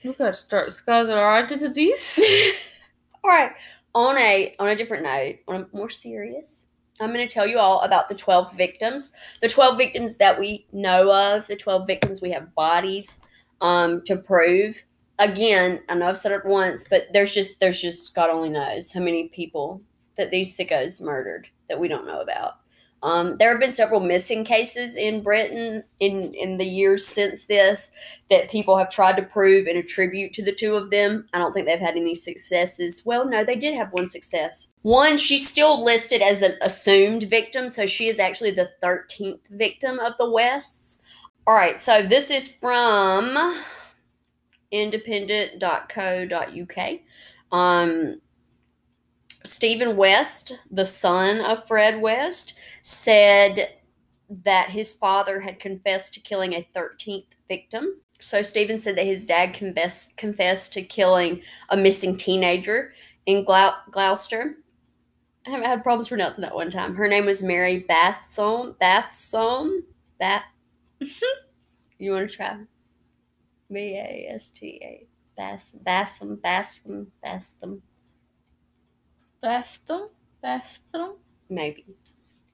[0.03, 2.19] We gotta start disguising our identities.
[3.23, 3.53] All right.
[3.95, 6.65] On a on a different note, on a more serious,
[7.01, 9.13] I'm going to tell you all about the 12 victims.
[9.41, 13.21] The 12 victims that we know of, the 12 victims we have bodies
[13.61, 14.83] um, to prove.
[15.19, 18.93] Again, I know I've said it once, but there's just there's just God only knows
[18.93, 19.83] how many people
[20.17, 22.60] that these sickos murdered that we don't know about.
[23.03, 27.93] Um, there have been several missing cases in Britain in in the years since this
[28.29, 31.27] that people have tried to prove and attribute to the two of them.
[31.33, 33.03] I don't think they've had any successes.
[33.05, 34.69] Well, no, they did have one success.
[34.83, 39.99] One, she's still listed as an assumed victim, so she is actually the 13th victim
[39.99, 41.01] of the Wests.
[41.47, 43.63] All right, so this is from
[44.71, 47.01] independent.co.uk.
[47.51, 48.21] Um,
[49.43, 52.53] Stephen West, the son of Fred West,
[52.83, 53.75] said
[54.45, 58.01] that his father had confessed to killing a 13th victim.
[58.21, 62.93] So Stephen said that his dad confessed, confessed to killing a missing teenager
[63.27, 64.57] in Glou- Gloucester.
[65.47, 66.95] I haven't had problems pronouncing that one time.
[66.95, 68.77] Her name was Mary Bathsom.
[68.77, 69.81] Bathsom?
[70.19, 70.45] Bath.
[71.99, 72.59] you want to try?
[73.73, 75.07] B A S T A.
[75.37, 77.81] Bass, Bassam, Bassam, Bassam.
[79.43, 80.11] Bastum?
[81.49, 81.87] maybe.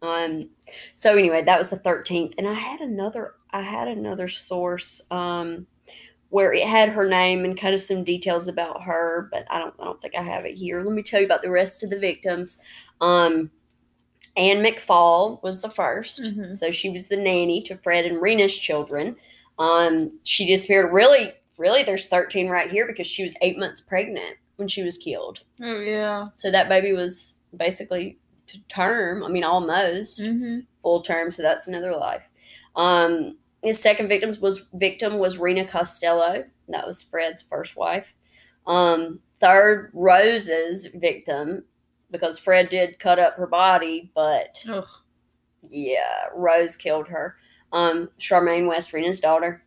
[0.07, 0.51] Um
[0.95, 5.67] so anyway, that was the 13th and I had another I had another source um
[6.29, 9.75] where it had her name and kind of some details about her, but I don't
[9.81, 10.83] I don't think I have it here.
[10.83, 12.61] Let me tell you about the rest of the victims.
[13.01, 13.51] Um
[14.37, 16.57] Anne McFall was the 1st Mhm.
[16.57, 19.17] So she was the nanny to Fred and Rena's children.
[19.59, 24.37] Um she disappeared really really there's 13 right here because she was 8 months pregnant
[24.57, 25.41] when she was killed.
[25.63, 26.29] Oh, yeah.
[26.35, 28.19] So that baby was basically
[28.49, 29.23] to term.
[29.25, 30.61] I mean, almost Mm-hmm.
[30.83, 31.31] full term.
[31.33, 32.23] So that's another life.
[32.75, 36.45] Um, his second victim was victim was Rena Costello.
[36.69, 38.13] That was Fred's first wife.
[38.67, 41.65] Um, third, Rose's victim,
[42.11, 44.89] because Fred did cut up her body, but Ugh.
[45.69, 47.37] yeah, Rose killed her.
[47.73, 49.63] Um, Charmaine West, Rena's daughter.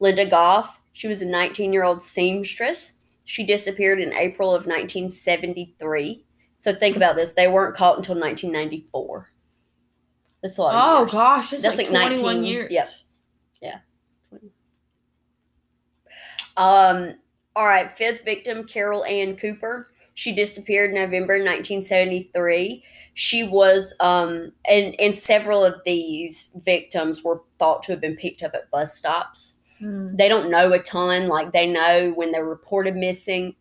[0.00, 2.94] Lynda Gough, she was a 19 year old seamstress.
[3.24, 6.24] She disappeared in April of 1973.
[6.60, 7.32] So think about this.
[7.32, 9.30] They weren't caught until 1994.
[10.42, 11.12] That's a lot Oh, years.
[11.12, 11.50] gosh.
[11.50, 12.70] That's, That's like, like 21 19 years.
[12.70, 12.88] yep.
[13.60, 13.78] Yeah.
[16.56, 17.14] Um,
[17.54, 19.90] all right, fifth victim, Carol Ann Cooper.
[20.14, 22.84] She disappeared in November 1973.
[23.14, 28.42] She was, um, and, and several of these victims were thought to have been picked
[28.42, 29.58] up at bus stops.
[29.80, 30.16] Mm.
[30.16, 31.28] They don't know a ton.
[31.28, 33.54] Like, they know when they're reported missing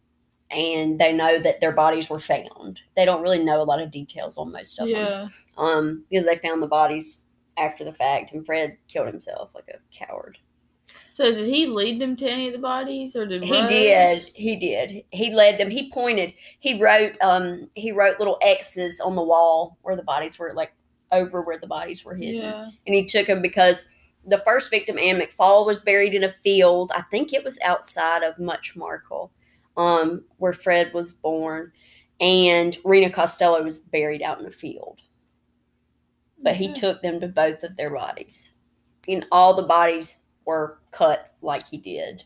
[0.52, 2.80] and they know that their bodies were found.
[2.96, 6.38] They don't really know a lot of details on most of them um, because they
[6.38, 7.26] found the bodies
[7.58, 10.38] after the fact, and Fred killed himself like a coward.
[11.12, 13.70] So did he lead them to any of the bodies, or did He Rose?
[13.70, 14.22] did.
[14.36, 15.04] He did.
[15.10, 15.72] He led them.
[15.72, 16.34] He pointed.
[16.60, 17.14] He wrote.
[17.22, 17.70] Um.
[17.76, 20.74] He wrote little X's on the wall where the bodies were, like
[21.12, 22.42] over where the bodies were hidden.
[22.44, 22.70] Yeah.
[22.86, 23.88] And he took them because
[24.28, 26.92] the first victim, Anne McFall, was buried in a field.
[26.94, 29.32] I think it was outside of Much Marcle,
[29.78, 31.72] um, where Fred was born,
[32.20, 35.02] and Rena Costello was buried out in a field.
[36.42, 36.74] But he Okay.
[36.80, 38.56] took them to both of their bodies,
[39.08, 42.24] and all the bodies were cut like he did.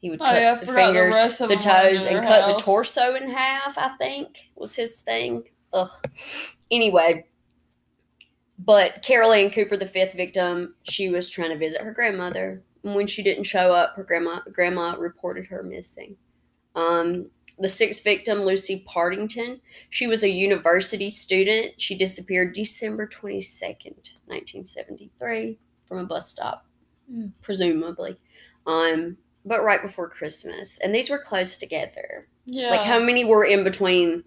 [0.00, 2.56] He would Oh, cut yeah, the fingers, the the them were in toes, and cut
[2.56, 3.78] the torso in half.
[3.78, 5.44] I think was his thing.
[5.72, 5.90] Ugh.
[6.70, 7.24] Anyway,
[8.58, 12.62] but Carol Ann Cooper, the fifth victim, she was trying to visit her grandmother, and
[12.82, 16.16] when she didn't show up, her grandma grandma reported her missing.
[16.74, 19.60] Um, the sixth victim, Lucy Partington,
[19.90, 21.72] she was a university student.
[21.80, 26.66] She disappeared December twenty second, nineteen seventy three, from a bus stop,
[27.12, 27.32] Mm.
[27.42, 28.16] presumably.
[28.66, 32.28] Um, but right before Christmas, and these were close together.
[32.46, 32.70] Yeah.
[32.70, 34.24] Like how many were in between,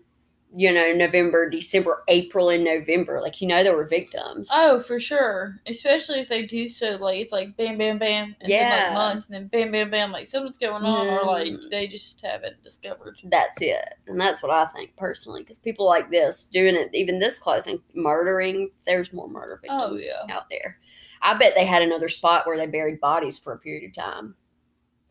[0.55, 3.19] you know, November, December, April, and November?
[3.21, 4.49] Like you know there were victims.
[4.53, 5.55] Oh, for sure.
[5.67, 7.21] Especially if they do so late.
[7.21, 8.35] It's like bam, bam, bam.
[8.41, 8.83] And then Yeah.
[8.85, 10.11] like months, and then bam, bam, bam.
[10.11, 11.69] Like something's going on, or like Mm.
[11.69, 13.19] they just haven't discovered.
[13.25, 15.41] That's it, and that's what I think personally.
[15.41, 19.89] Because people like this doing it, even this close and murdering, there's more murder Oh,
[19.89, 20.35] victims yeah.
[20.35, 20.77] out there.
[21.21, 24.35] I bet they had another spot where they buried bodies for a period of time.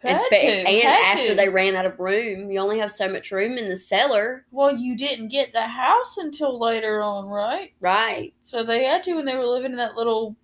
[0.04, 1.34] Had Espe- to, and after to.
[1.34, 4.76] they ran out of room, you only have so much room in the cellar, Well,
[4.76, 7.72] you didn't get the house until later on, right?
[7.80, 8.34] right?
[8.42, 10.36] So they had to when they were living in that little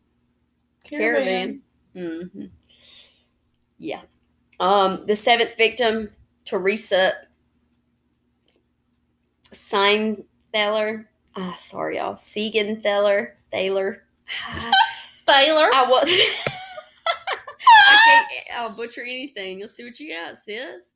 [0.85, 1.61] caravan.
[1.95, 2.25] Caravan.
[2.33, 2.45] hmm
[3.79, 4.01] Yeah.
[4.59, 6.11] Um, the seventh victim,
[6.47, 7.13] Teresa
[9.53, 11.07] Seintheller.
[11.37, 12.15] Ah, sorry, y'all.
[12.15, 13.33] Siegenthaler.
[13.53, 14.05] Thaler.
[15.27, 15.69] Baylor.
[15.73, 16.11] I was.
[18.11, 18.29] Can't.
[18.57, 19.59] I'll butcher anything.
[19.59, 20.91] You'll see what you got, sis.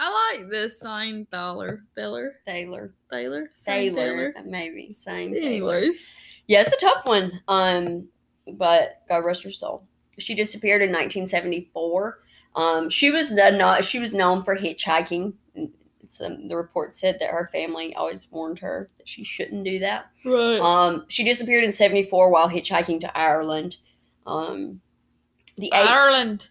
[0.00, 1.84] I like this sign Thaler.
[1.96, 2.36] Thaler.
[2.46, 2.94] Thaler.
[3.10, 3.50] Thaler.
[3.56, 4.34] Thaler.
[4.44, 4.92] Maybe.
[4.92, 5.34] Same.
[5.34, 6.08] Anyways.
[6.46, 7.40] Yeah, it's a tough one.
[7.48, 8.08] Um,
[8.52, 9.88] but God rest her soul.
[10.18, 12.20] She disappeared in 1974.
[12.54, 13.84] Um, she was not.
[13.84, 15.32] She was known for hitchhiking.
[15.54, 19.80] It's, um, the report said that her family always warned her that she shouldn't do
[19.80, 20.06] that.
[20.24, 20.58] Right.
[20.58, 23.76] Um, she disappeared in 74 while hitchhiking to Ireland.
[24.26, 24.80] Um,
[25.58, 25.88] the eight.
[25.88, 26.48] Ireland.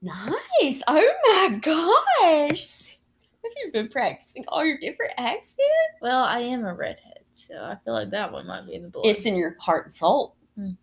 [0.00, 0.82] Nice.
[0.86, 2.98] Oh my gosh.
[3.44, 5.60] Have you been practicing all your different accents?
[6.00, 8.88] Well, I am a redhead, so I feel like that one might be in the
[8.88, 9.06] blood.
[9.06, 10.36] It's in your heart and soul.
[10.56, 10.74] hmm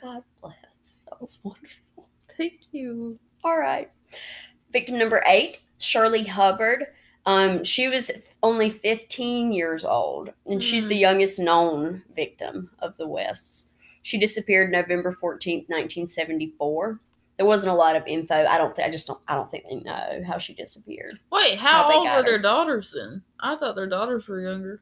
[0.00, 0.54] God bless.
[1.08, 2.08] That was wonderful.
[2.36, 3.18] Thank you.
[3.42, 3.90] All right.
[4.72, 6.86] Victim number eight, Shirley Hubbard.
[7.26, 8.10] Um, she was
[8.42, 10.88] only 15 years old, and she's Mm.
[10.88, 13.71] the youngest known victim of the Wests.
[14.02, 17.00] She disappeared November 14th, 1974.
[17.38, 18.34] There wasn't a lot of info.
[18.46, 21.18] I don't think I just don't I don't think they know how she disappeared.
[21.30, 22.22] Wait, how How old were her.
[22.22, 23.22] their daughters then?
[23.40, 24.80] I thought their daughters were younger.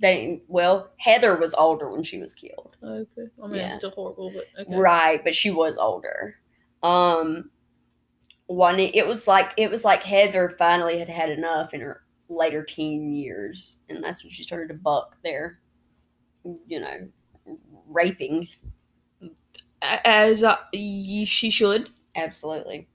[0.00, 2.76] They well, Heather was older when she was killed.
[2.82, 3.28] Okay.
[3.42, 3.66] I mean, Yeah.
[3.66, 4.76] it's still horrible, but okay.
[4.76, 6.36] Right, but she was older.
[6.82, 7.50] Um
[8.46, 12.62] one it was like it was like Heather finally had had enough in her later
[12.62, 15.58] teen years and that's when she started to buck their
[16.66, 17.08] you know
[17.88, 18.48] raping
[19.82, 21.90] As uh, y- she should.
[22.16, 22.88] absolutely.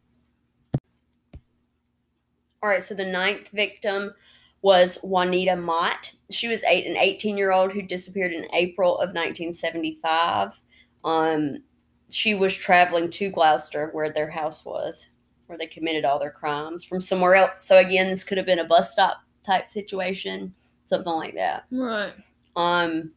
[2.61, 4.13] All right, so the ninth victim
[4.61, 6.11] was Juanita Mott.
[6.29, 10.59] She was eight, an 18 year old who disappeared in April of 1975.
[11.05, 11.63] Um,
[12.09, 15.09] she was traveling to Gloucester, where their house was,
[15.45, 17.63] where they committed all their crimes from somewhere else.
[17.63, 20.53] So again, this could have been a bus stop type situation,
[20.85, 21.65] something like that.
[21.71, 22.13] Right.
[22.57, 23.11] Um,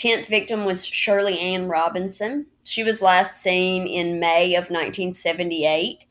[0.00, 2.46] tenth victim was Shirley Ann Robinson.
[2.64, 6.04] She was last seen in May of 1978.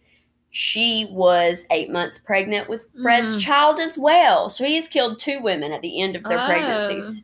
[0.52, 3.42] She was eight months pregnant with Fred's Mm.
[3.42, 4.50] child as well.
[4.50, 6.46] So he's killed two women at the end of their Oh.
[6.46, 7.24] pregnancies.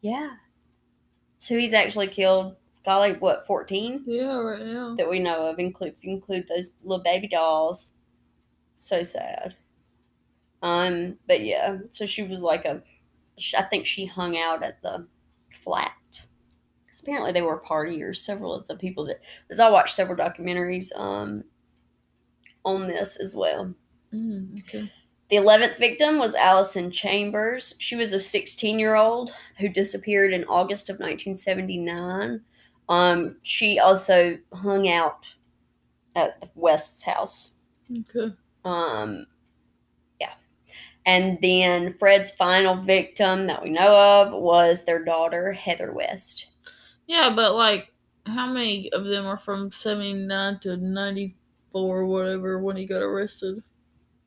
[0.00, 0.36] Yeah.
[1.38, 4.94] So he's actually killed, golly, what, 14 Yeah, right now.
[4.96, 7.92] that we know of, include include those little baby dolls.
[8.74, 9.54] So sad.
[10.62, 12.82] Um, but yeah, so she was like a,
[13.56, 15.06] I think she hung out at the
[15.66, 15.92] flat.
[16.90, 18.18] 'Cause apparently they were partiers.
[18.18, 19.18] Several of the people that,
[19.50, 21.44] as I watched several documentaries um
[22.64, 23.74] on this as well.
[24.12, 24.90] Mm, okay.
[25.28, 27.74] The 11th victim was Alison Chambers.
[27.80, 32.40] She was a 16 year old who disappeared in August of 1979.
[32.88, 35.26] Um, she also hung out
[36.16, 37.52] at the West's house.
[37.92, 38.34] Okay.
[38.64, 39.26] Um.
[41.06, 46.50] And then Fred's final victim that we know of was their daughter, Heather West.
[47.06, 47.92] Yeah, but like,
[48.26, 53.62] how many of them are from 79 to 94, whatever, when he got arrested?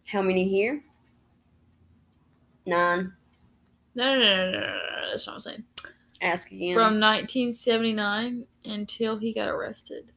[0.07, 0.81] How many here?
[2.65, 3.11] Nine.
[3.93, 4.79] No, no, no, no, no,
[5.11, 5.63] that's not what I'm saying.
[6.21, 6.73] Ask again.
[6.73, 10.11] From 1979 until he got arrested,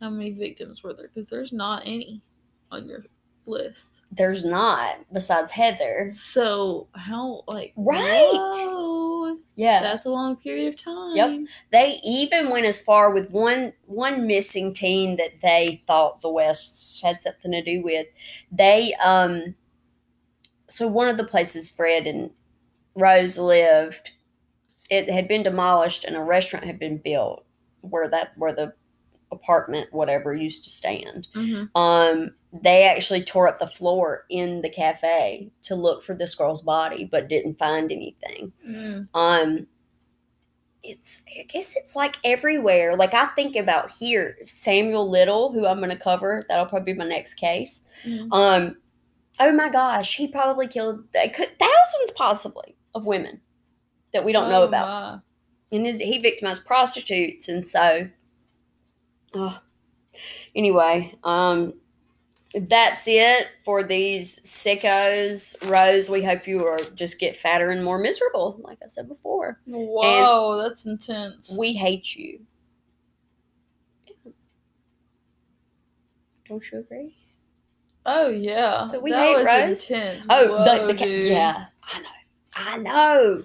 [0.00, 1.10] how many victims were there?
[1.12, 2.22] Because there's not any
[2.70, 3.04] on your
[3.48, 4.02] list.
[4.12, 6.10] There's not, besides Heather.
[6.12, 8.30] So, how, like, Right.
[8.32, 9.80] whoa, Yeah.
[9.82, 11.16] that's a long period of time.
[11.16, 11.48] Yep.
[11.72, 17.02] They even went as far with one one missing teen that they thought the Wests
[17.02, 18.06] had something to do with.
[18.52, 19.54] They um
[20.68, 22.30] so one of the places Fred and
[22.94, 24.12] Rose lived,
[24.90, 27.44] it had been demolished and a restaurant had been built
[27.82, 28.72] where that where the
[29.30, 31.28] apartment whatever used to stand.
[31.34, 32.30] hmm Um
[32.62, 37.04] they actually tore up the floor in the cafe to look for this girl's body
[37.10, 39.08] but didn't find anything Mm.
[39.14, 39.66] um
[40.82, 45.78] it's i guess it's like everywhere like i think about here samuel little who i'm
[45.78, 48.28] going to cover that'll probably be my next case Mm.
[48.32, 48.76] um
[49.40, 53.40] oh my gosh he probably killed could thousands possibly of women
[54.14, 55.76] that we don't know Oh, about my.
[55.76, 58.08] and his, he victimized prostitutes and so
[59.34, 59.60] oh.
[60.54, 61.74] anyway um
[62.54, 65.54] that's it for these sickos.
[65.70, 69.60] Rose, we hope you are just get fatter and more miserable, like I said before.
[69.66, 71.54] Whoa, that's intense.
[71.58, 72.40] We hate you.
[76.48, 77.14] Don't you agree?
[78.06, 79.90] oh yeah, But we that hate was Rose.
[79.90, 80.26] intense.
[80.30, 82.08] Oh, Whoa, the, the ca- yeah, I know,
[82.56, 83.44] I know.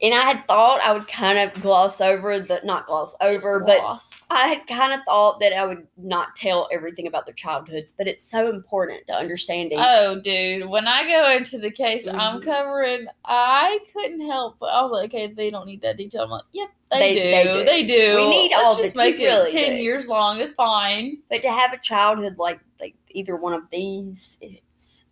[0.00, 3.80] And I had thought I would kind of gloss over the not gloss over, but
[3.80, 4.22] Gloss.
[4.30, 8.06] I had kind of thought that I would not tell everything about their childhoods, but
[8.06, 9.76] it's so important to understanding.
[9.82, 12.44] Oh, dude, when I go into the case I'm Mhm.
[12.44, 16.22] covering, I couldn't help but I was like, okay, they don't need that detail.
[16.22, 17.52] I'm like, yep, they, They- do.
[17.54, 17.96] they they do.
[18.12, 18.16] do.
[18.18, 19.82] We need Let's all just make really it ten do.
[19.82, 20.38] years long.
[20.40, 21.18] It's fine.
[21.28, 25.06] but to have a childhood like like either one of these, it's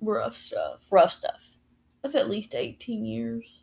[0.00, 0.80] Rough stuff.
[0.90, 1.40] rough stuff.
[2.02, 3.62] That's at least eighteen years.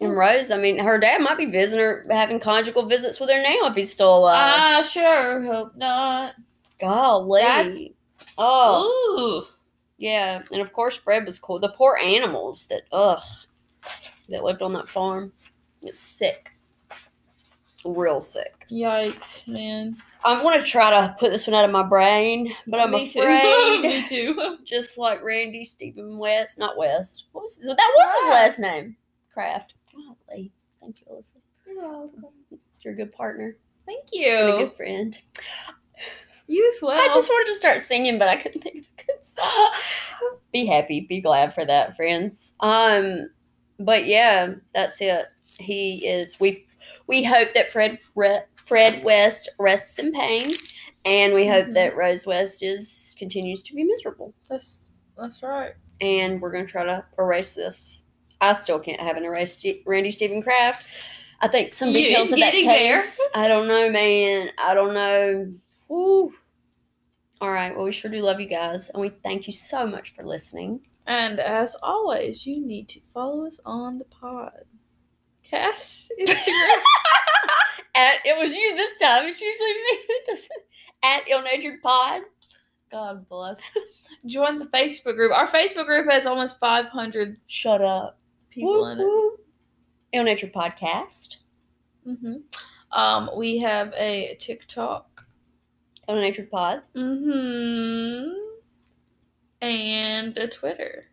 [0.00, 3.40] And Rose, I mean, her dad might be visiting her, having conjugal visits with her
[3.42, 4.54] now if he's still alive.
[4.56, 6.34] I sure hope not.
[6.80, 7.40] Golly.
[7.42, 7.82] that's-
[8.38, 9.52] oh, Ooh.
[9.98, 10.42] yeah.
[10.50, 11.58] And of course, Fred was cool.
[11.58, 13.22] The poor animals that, ugh,
[14.28, 15.32] that lived on that farm.
[15.82, 16.50] It's sick.
[17.84, 18.64] Real sick.
[18.70, 19.96] Yikes, man.
[20.24, 23.08] I want to try to put this one out of my brain, but I'm Me
[23.08, 23.18] too.
[23.20, 23.80] afraid.
[23.82, 24.58] Me too.
[24.64, 27.24] just like Randy Steven West, not West.
[27.32, 27.76] What was that?
[27.76, 28.96] Was his last name?
[29.32, 29.74] Kraft.
[29.92, 30.52] Golly.
[30.80, 31.36] Thank you, Alyssa.
[31.66, 32.24] You're welcome.
[32.80, 33.56] You're a good partner
[33.86, 35.16] Thank and a good friend.
[36.48, 36.98] You as well.
[37.00, 39.72] I just wanted to start singing, but I couldn't think of a good song.
[40.52, 42.52] be happy, be glad for that, friends.
[42.60, 43.30] Um,
[43.78, 45.26] but yeah, that's it.
[45.58, 46.38] He is.
[46.40, 46.66] We
[47.06, 50.52] we hope that Fred Re- Fred West rests in pain,
[51.04, 51.74] and we hope Mhm.
[51.74, 54.34] that Rose West is continues to be miserable.
[54.50, 55.74] That's that's right.
[56.00, 58.06] And we're gonna try to erase this.
[58.42, 60.86] I still can't have an Ste- Randy Steven Kraft.
[61.40, 63.00] I think some You- details it's of that getting there.
[63.00, 63.18] case.
[63.34, 64.50] I don't know, man.
[64.58, 65.52] I don't know.
[65.88, 66.34] Woo.
[67.40, 67.74] All right.
[67.74, 70.80] Well, we sure do love you guys, and we thank you so much for listening.
[71.06, 74.64] And as always, you need to follow us on the pod.
[75.42, 76.76] Cast Instagram.
[77.94, 79.26] At it was you this time.
[79.26, 80.66] It's usually me that does it.
[81.02, 82.22] At Ill Natured Pod.
[82.90, 83.60] God bless.
[84.26, 85.32] Join the Facebook group.
[85.32, 88.18] Our Facebook group has almost 500 Shut up.
[88.52, 89.40] People in it.
[90.12, 91.36] Ill Natured Podcast.
[92.06, 92.36] Mm-hmm.
[92.92, 95.26] Um, we have a TikTok.
[96.08, 96.82] Ill Natured Pod.
[96.94, 98.32] Mm-hmm.
[99.62, 101.06] And a Twitter.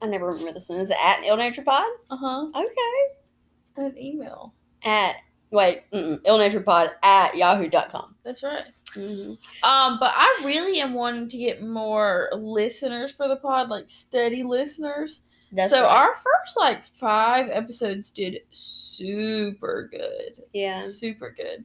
[0.00, 0.80] I never remember this one.
[0.80, 1.86] Is it at Ill Natured Pod?
[2.10, 2.46] Uh huh.
[2.54, 3.86] Okay.
[3.86, 4.52] An email.
[4.84, 5.16] At
[5.50, 8.16] wait, Ill Natured Pod at yahoo.com.
[8.24, 8.64] That's right.
[8.94, 9.30] Mm-hmm.
[9.68, 14.42] Um, but I really am wanting to get more listeners for the pod, like steady
[14.42, 15.22] listeners.
[15.52, 15.90] That's so right.
[15.90, 20.78] our first like five episodes did super good, yeah.
[20.78, 21.64] super good.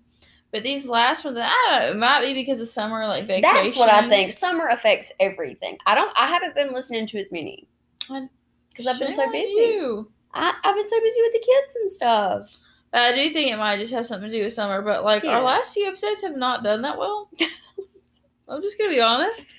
[0.52, 3.54] But these last ones, I don't know, it might be because of summer, like vacation.
[3.54, 4.32] That's what I think.
[4.34, 5.78] Summer affects everything.
[5.86, 6.12] I don't.
[6.18, 7.68] I haven't been listening to as many
[8.00, 9.52] because I've been so busy.
[9.54, 10.10] you.
[10.34, 12.50] I, I've been so busy with the kids and stuff.
[12.94, 15.38] I do think it might just have something to do with summer, but like Yeah.
[15.38, 17.30] our last few episodes have not done that well.
[18.48, 19.56] I'm just gonna be honest.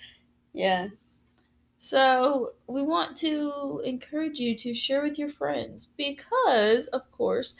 [0.54, 0.88] Yeah.
[1.80, 7.54] So we want to encourage you to share with your friends because, of course,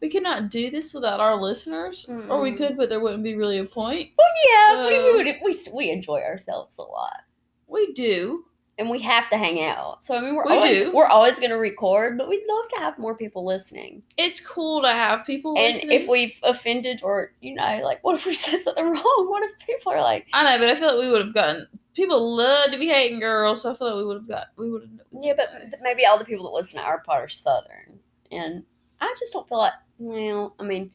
[0.00, 2.76] we cannot do this without our listeners, or we could, mm-hmm.
[2.76, 4.10] but there wouldn't be really a point.
[4.16, 7.22] Well, yeah, we, So- we would we we enjoy ourselves a lot,
[7.66, 8.44] We do.
[8.78, 10.04] and we have to hang out.
[10.04, 10.92] So I mean, we're We always do.
[10.92, 14.04] we're always going to record, but we'd love to have more people listening.
[14.18, 16.00] It's cool to have people And listening.
[16.00, 19.26] if we've offended or you know, like, what if we said something wrong?
[19.28, 21.66] What if people are like, I know, but I feel like we would have gotten
[21.94, 24.70] people love to be hating girls, so I feel like we would have got we
[24.70, 24.90] would have.
[25.22, 25.50] yeah, but
[25.82, 27.98] maybe all the people that listen to our pod are Southern,
[28.30, 28.64] and
[29.00, 29.72] I just don't feel like.
[29.98, 30.90] Well, I mean,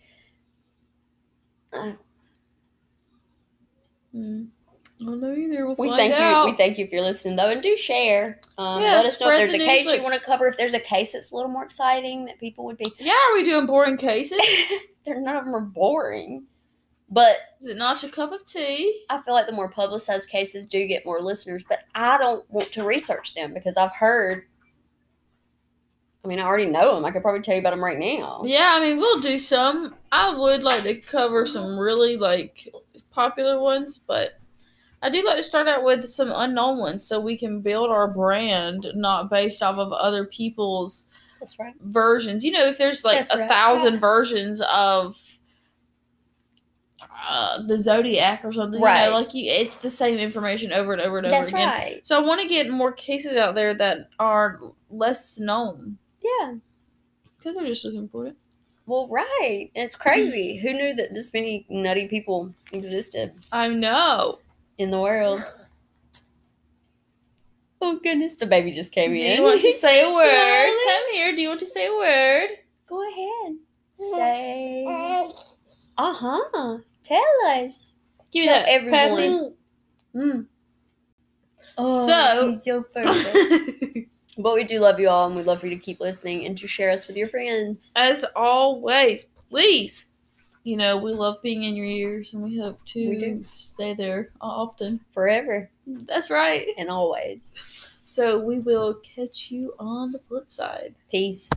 [4.12, 4.46] Hmm.
[5.02, 5.66] I don't know either.
[5.68, 6.46] We'll we thank out.
[6.46, 6.52] you.
[6.52, 8.42] We thank you for listening though, and do share.
[8.58, 10.48] Um, Yeah, let us know if there's the a case like- you want to cover.
[10.48, 12.92] If there's a case that's a little more exciting that people would be.
[13.00, 14.40] yeah, are we doing boring cases?
[15.06, 16.44] They're none of them are boring,
[17.10, 19.04] but Is it not your cup of tea?
[19.10, 21.64] I feel like the more publicized cases do get more listeners.
[21.68, 24.44] But I don't want to research them because I've heard.
[26.24, 27.06] I mean, I already know them.
[27.06, 28.42] I could probably tell you about them right now.
[28.44, 29.96] Yeah, I mean, we'll do some.
[30.12, 32.68] I would like to cover some really like
[33.10, 34.32] popular ones, but
[35.02, 38.08] I do like to start out with some unknown ones so we can build our
[38.08, 41.08] brand not based off of other people's
[41.40, 41.74] That's right.
[41.82, 42.44] versions.
[42.44, 43.50] You know, if there's like That's a right.
[43.50, 45.29] thousand versions of
[47.30, 49.06] uh, the zodiac or something, Right.
[49.06, 51.68] You know, like you, it's the same information over and over and over That's again.
[51.68, 52.08] right.
[52.08, 56.56] So I want to get more cases out there that are less known Yeah.
[57.38, 58.38] because they're just as important.
[58.86, 59.70] Well, right.
[59.76, 60.58] And it's crazy.
[60.58, 64.40] Who knew that this many nutty people existed I know.
[64.80, 65.44] in the world?
[67.82, 69.18] Oh goodness, the baby just came in.
[69.20, 70.84] Do you want to say a word?
[70.86, 71.36] Come here.
[71.36, 72.50] Do you want to say a word?
[72.88, 73.56] Go ahead.
[74.16, 74.86] Say.
[75.98, 76.78] Uh huh.
[77.10, 77.96] Tell us.
[78.32, 78.70] Give me Tell that.
[78.70, 79.00] everyone.
[79.00, 79.50] Patsy.
[80.16, 80.46] Mm.
[81.78, 84.10] Oh, So- she's so perfect.
[84.38, 86.58] but we do love you all, and we'd love for you to keep listening and
[86.58, 87.92] to share us with your friends.
[87.96, 90.06] As always, please.
[90.64, 93.42] You know, we love being in your ears and we hope to We do.
[93.44, 95.00] stay there often.
[95.14, 96.68] Forever That's right.
[96.78, 97.90] and always.
[98.04, 100.96] So we will catch you on the flip side.
[101.10, 101.50] Peace.